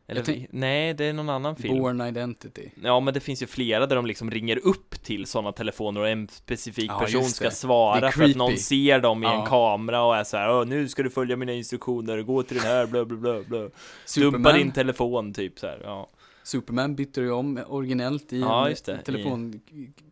[0.09, 1.77] eller tänk- nej, det är någon annan film.
[1.79, 2.69] Born Identity.
[2.83, 6.09] Ja men det finns ju flera där de liksom ringer upp till sådana telefoner och
[6.09, 9.45] en specifik Ja, person ska svara för att någon ser dem i en Ja.
[9.45, 12.65] kamera och är så här, "Åh, nu ska du följa mina instruktioner, gå till den
[12.65, 16.09] här, bla bla bla Dumpa Superman, din telefon typ så här, ja,
[16.43, 19.61] Superman bytte ju om originellt i Ja, just det, telefon,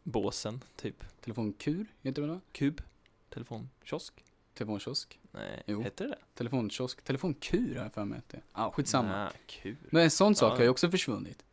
[0.03, 2.39] båsen, typ telefonkur, heter det va?
[2.51, 2.81] Kub,
[3.35, 4.13] telefonkiosk?
[4.53, 5.81] Telefonkiosk, Nej, Jo.
[5.81, 6.17] heter det det?
[6.37, 8.41] telefonkiosk, telefonkur har jag för mig att det.
[8.53, 9.23] Ja, skitsamma.
[9.23, 10.55] Nej, kul Men en sån sak Ja.
[10.55, 11.43] har ju också försvunnit.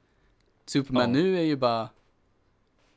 [0.67, 1.07] Superman Ja.
[1.23, 1.89] nu är ju bara,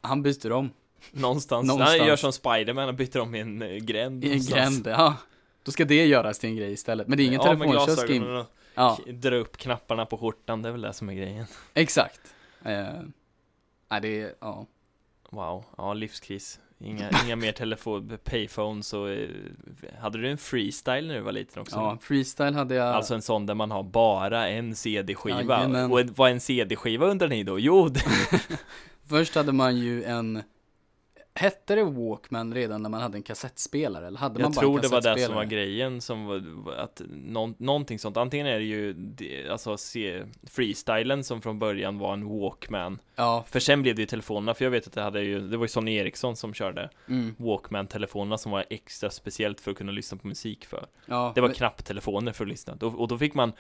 [0.02, 0.70] han byter om
[1.12, 2.00] Någonstans, Någonstans.
[2.00, 5.18] han gör som Spiderman och byter om i en eh, gränd i en gränd, ja.
[5.64, 7.08] Då ska det göras till en grej istället.
[7.08, 8.44] Men det är ingen Ja, telefonkiosk in.
[8.76, 12.22] Ja, dra upp knapparna på skjortan, det är väl det som är grejen exakt.
[12.64, 12.88] Eh,
[13.90, 14.66] nej, det är, ja.
[15.30, 19.30] Wow, ja livskris Inga, inga mer telefon, payphones och eh,
[20.00, 21.76] Hade du en freestyle när du var liten också?
[21.76, 22.88] Ja, freestyle hade jag.
[22.96, 25.92] Alltså en sån där man har bara en CD-skiva Jajamän.
[25.92, 27.60] Och vad är en CD-skiva undrar ni då?
[27.60, 27.90] Jo,
[29.08, 30.44] Först hade man ju en,
[31.36, 34.08] hette det Walkman redan när man hade en kassettspelare?
[34.08, 37.02] Eller hade man jag bara tror det var det som var grejen som var, att
[37.10, 38.18] någon, någonting sånt.
[38.18, 38.96] Antingen är det ju,
[39.52, 43.00] alltså se, freestylen som från början var en Walkman.
[43.16, 45.58] Ja, För sen blev det ju telefonerna, för jag vet att det hade ju, det
[45.58, 49.92] var ju Sonny Eriksson som körde mm, Walkman-telefonerna som var extra speciellt för att kunna
[49.92, 50.86] lyssna på musik för.
[51.06, 51.32] Ja.
[51.36, 53.54] Det var men- knapptelefoner för att lyssna, och då fick man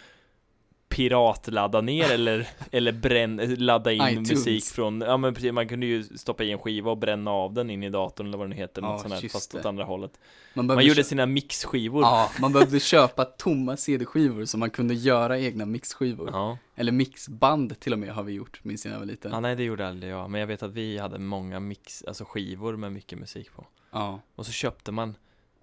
[0.96, 4.32] piratladda ner eller, eller bränn, ladda in iTunes.
[4.32, 7.54] musik från, ja men precis, man kunde ju stoppa i en skiva och bränna av
[7.54, 9.60] den in i datorn eller vad det nu heter, Ja, sånt här, fast det.
[9.60, 10.20] åt andra hållet
[10.54, 15.40] man, Man gjorde sina mixskivor Ja, man behövde köpa tomma CD-skivor så man kunde göra
[15.40, 16.30] egna mixskivor.
[16.34, 16.58] Ja.
[16.76, 19.32] Eller mixband till och med har vi gjort, minns jag när jag var liten.
[19.32, 22.26] ja, nej det gjorde aldrig jag, men jag vet att vi hade många mix, alltså
[22.26, 25.16] skivor med mycket musik på Ja, Och så köpte man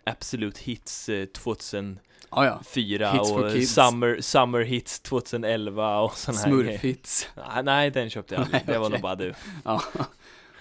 [0.05, 1.99] Absolute Hits eh, 2004
[2.31, 2.61] ja.
[3.01, 3.13] ja.
[3.13, 3.85] Hits och.
[3.85, 6.49] Summer, Summer Hits 2011 och sådana här.
[6.49, 7.29] Smurfhits.
[7.37, 8.93] Nej, nej, den köpte jag aldrig, Nej, det var okej.
[8.93, 9.35] nog bara du
[9.65, 9.83] Ja.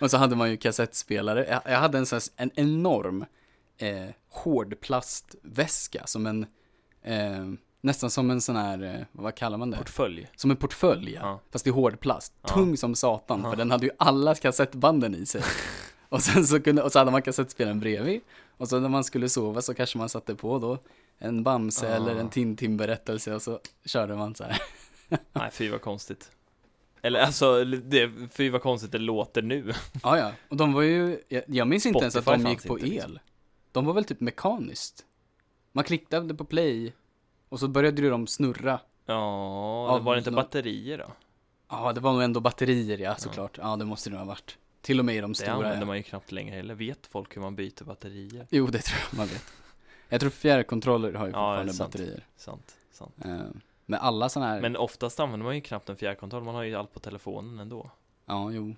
[0.01, 1.45] Och så hade man ju kassettspelare.
[1.49, 3.25] Jag, jag hade en sån här, en enorm
[3.77, 6.45] eh, hårdplastväska som en,
[7.03, 7.45] eh,
[7.81, 9.77] nästan som en sån här, eh, vad kallar man det?
[9.77, 11.19] Portfölj Som en portfölj, ja.
[11.21, 11.39] Ja.
[11.51, 12.33] Fast i hårdplast.
[12.41, 12.49] Ja.
[12.49, 15.41] Tung som satan, för den hade ju alla kassettbanden i sig.
[16.09, 18.21] och sen så kunde, och så hade man kassettspelaren bredvid.
[18.57, 20.77] Och så när man skulle sova så kanske man satte på då
[21.17, 21.95] en Bamse Ah.
[21.95, 24.61] eller en Tintin-berättelse och så körde man så här.
[25.33, 26.31] Nej, fy vad konstigt
[27.01, 29.73] Eller alltså, det, fy vad konstigt det låter nu
[30.03, 30.31] Ja, ja.
[30.49, 32.89] Och de var ju, jag, jag minns inte ens att Spotify de gick på inte,
[32.89, 32.93] el.
[32.93, 33.19] liksom.
[33.71, 35.05] De var väl typ mekaniskt.
[35.71, 36.93] Man klickade på play
[37.49, 38.79] och så började ju de snurra.
[39.05, 41.11] Ja, Ja, var det inte batterier då?
[41.69, 43.57] Ja, det var nog ändå batterier ja, såklart.
[43.61, 44.57] Ja, det måste det nog ha varit.
[44.81, 45.51] Till och med i de Det stora.
[45.53, 45.85] använder Ja.
[45.85, 48.47] man ju knappt längre heller, vet folk hur man byter batterier?
[48.49, 49.43] Jo, det tror jag man vet.
[50.09, 51.91] Jag tror fjärrkontroller har ju Ja, det fortfarande sant.
[51.93, 52.25] batterier.
[52.35, 53.41] Sant, sant Eh,
[53.85, 56.75] Men alla sådana här, Men oftast använder man ju knappt en fjärrkontroll, man har ju
[56.75, 57.91] allt på telefonen ändå.
[58.25, 58.75] ja jo.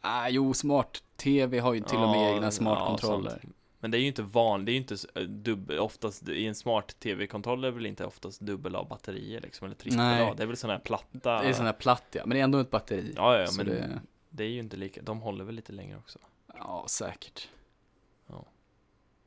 [0.00, 3.30] Ah, jo, smart-tv har ju till och med Ja, egna ja, smartkontroller.
[3.30, 3.42] sant.
[3.80, 6.54] Men det är ju inte vanligt, det är ju inte eh, dubbel, oftast i en
[6.54, 10.36] smart tv-kontroll är väl inte oftast dubbel av batterier liksom, eller trippel av.
[10.36, 11.42] Det är väl sån här platta.
[11.42, 13.12] det är sån här platt ja, men det är ändå ett batteri.
[13.16, 14.00] Ja, ja, men det,
[14.32, 16.18] det är ju inte lika, de håller väl lite längre också.
[16.58, 17.48] ja, säkert.
[18.26, 18.44] Ja.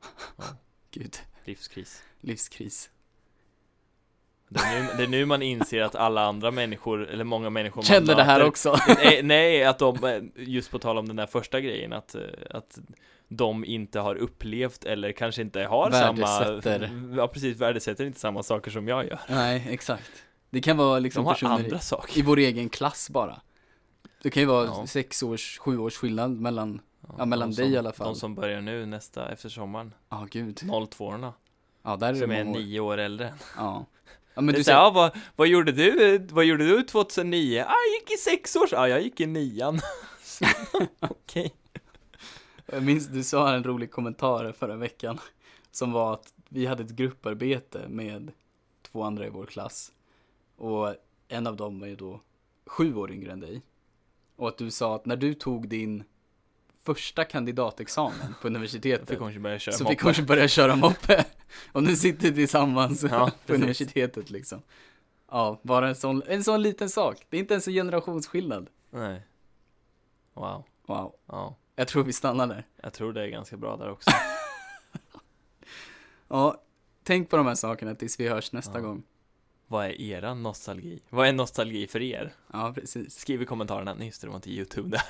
[0.36, 0.44] Ja.
[0.90, 2.02] Gud, Livskris.
[2.20, 2.90] livskris.
[4.48, 7.76] Det är, nu, det är nu man inser att alla andra människor, eller många människor
[7.76, 8.76] man Kände det här möter- också.
[8.88, 12.22] nej, nej, att de, eh, just på tal om den där första grejen, att, eh,
[12.50, 12.78] att
[13.28, 16.86] de inte har upplevt eller kanske inte har Värdesätter.
[16.88, 19.20] samma, ja precis, värdesätter inte samma saker som jag gör.
[19.28, 20.10] Nej, exakt.
[20.50, 22.18] Det kan vara liksom De har personer andra i, saker.
[22.18, 23.40] i vår egen klass bara.
[24.26, 24.86] Det kan ju vara Ja.
[24.86, 26.80] sex års, sju års skillnad mellan,
[27.18, 28.06] ja, mellan de dig som, i alla fall.
[28.06, 30.60] De som börjar nu nästa, efter sommaren, ja gud.
[30.90, 31.32] 02
[31.82, 33.34] Ja, där är som det är nio år äldre.
[33.56, 33.86] Ja.
[34.34, 37.60] ja men det du säger, ja, vad, vad gjorde du, vad gjorde du 2009?
[37.60, 39.80] Ah, jag gick i sex års, ja jag gick i nian.
[41.00, 41.54] Okej.
[42.66, 45.18] jag minns du sa en rolig kommentar förra veckan.
[45.70, 48.32] Som var att vi hade ett grupparbete med
[48.82, 49.92] två andra i vår klass.
[50.56, 50.94] Och
[51.28, 52.20] en av dem var ju då
[52.66, 53.62] sju år yngre än dig.
[54.36, 56.04] Och att du sa att när du tog din
[56.82, 59.08] första kandidatexamen på universitetet.
[59.08, 59.94] fick börja Så moppe.
[59.96, 61.24] kanske börjar köra moppe.
[61.72, 64.62] Och nu sitter tillsammans Ja, på universitetet liksom.
[65.30, 67.26] Ja, bara en sån, en sån liten sak.
[67.30, 68.68] Det är inte ens en generationsskillnad.
[68.90, 69.22] Nej.
[70.34, 70.64] Wow.
[70.86, 71.14] Wow.
[71.26, 71.56] Ja.
[71.76, 72.66] Jag tror vi stannar där.
[72.82, 74.10] Jag tror det är ganska bra där också.
[76.28, 76.62] Ja,
[77.02, 78.80] tänk på de här sakerna tills vi hörs nästa Ja.
[78.80, 79.02] gång.
[79.66, 81.00] Vad är era nostalgi?
[81.10, 82.32] Vad är nostalgi för er?
[82.52, 83.18] Ja, precis.
[83.18, 83.94] Skriv i kommentarerna.
[83.94, 85.02] Nej, just det, det var inte YouTube där.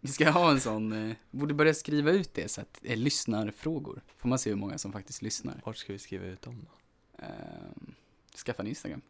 [0.00, 2.96] Vi ska ha en sån, eh, borde börja skriva ut det så att det är
[2.96, 4.02] lyssnarfrågor.
[4.16, 5.60] Får man se hur många som faktiskt lyssnar.
[5.64, 6.70] Vart ska vi skriva ut dem då?
[7.24, 7.94] Ehm,
[8.46, 9.02] skaffa en Instagram.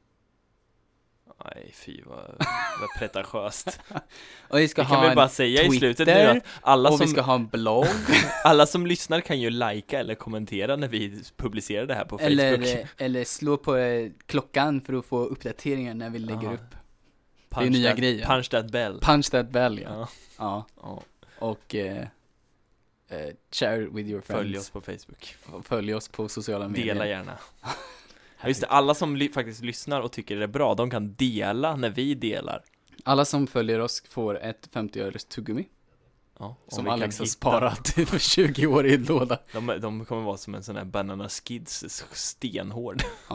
[1.45, 2.37] Nej, fy vad,
[2.81, 3.81] vad pretentiöst.
[4.49, 6.45] Och vi ska Vi kan ha väl en bara säga i slutet nu Twitter, att
[6.61, 7.87] alla och vi som, ska ha en blogg.
[8.45, 12.33] alla som lyssnar kan ju likea eller kommentera när vi publicerar det här på Facebook.
[12.33, 16.55] eller, eh, eller slå på eh, klockan för att få uppdateringar när vi lägger Aha.
[16.55, 16.75] upp.
[17.49, 18.27] punch nya that, grejer.
[18.27, 19.01] Punch that bell.
[19.01, 19.89] Punch that bell ja.
[19.91, 20.09] Ja.
[20.39, 20.67] ja.
[20.83, 21.03] ja.
[21.39, 22.07] Och eh,
[23.09, 24.43] eh, share with your friends.
[24.43, 25.37] Följ oss på Facebook.
[25.65, 26.95] Följ oss på sociala medier.
[26.95, 27.39] Dela gärna.
[28.43, 31.15] Ja, just det, alla som ly- faktiskt lyssnar och tycker det är bra, de kan
[31.15, 32.63] dela när vi delar.
[33.05, 35.69] Alla som följer oss får ett 50 öres tuggummi.
[36.39, 39.39] Ja, om Som vi kan Alex har hitta- sparat för 20 år i en låda.
[39.53, 43.03] De, de kommer vara som en sån här Banana Skids stenhård.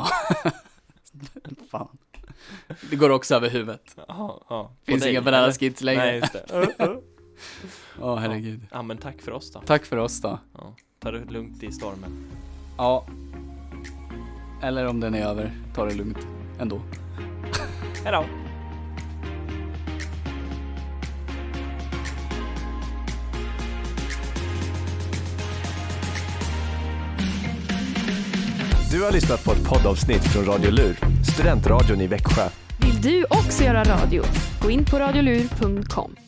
[1.71, 1.97] Fan.
[2.89, 3.95] Det går också över huvudet.
[4.07, 4.71] Ja, ja.
[4.83, 5.53] Finns dig, inga banana eller?
[5.53, 6.05] skids längre.
[6.05, 6.71] Nej, just det.
[7.99, 8.61] Ja, herregud.
[8.71, 9.61] Ja, men tack för oss då.
[9.65, 10.39] Tack för oss då.
[10.53, 12.25] Ja, ta det lugnt i stormen.
[12.77, 13.07] Ja.
[14.61, 16.27] Eller om den är över, ta det lugnt
[16.59, 16.81] ändå.
[18.03, 18.25] Hejdå!
[28.91, 30.97] Du har lyssnat på ett poddavsnitt från Radio Lur,
[31.33, 32.49] studentradion i Växjö.
[32.79, 34.23] Vill du också göra radio?
[34.61, 36.26] Gå in på radiolur.com.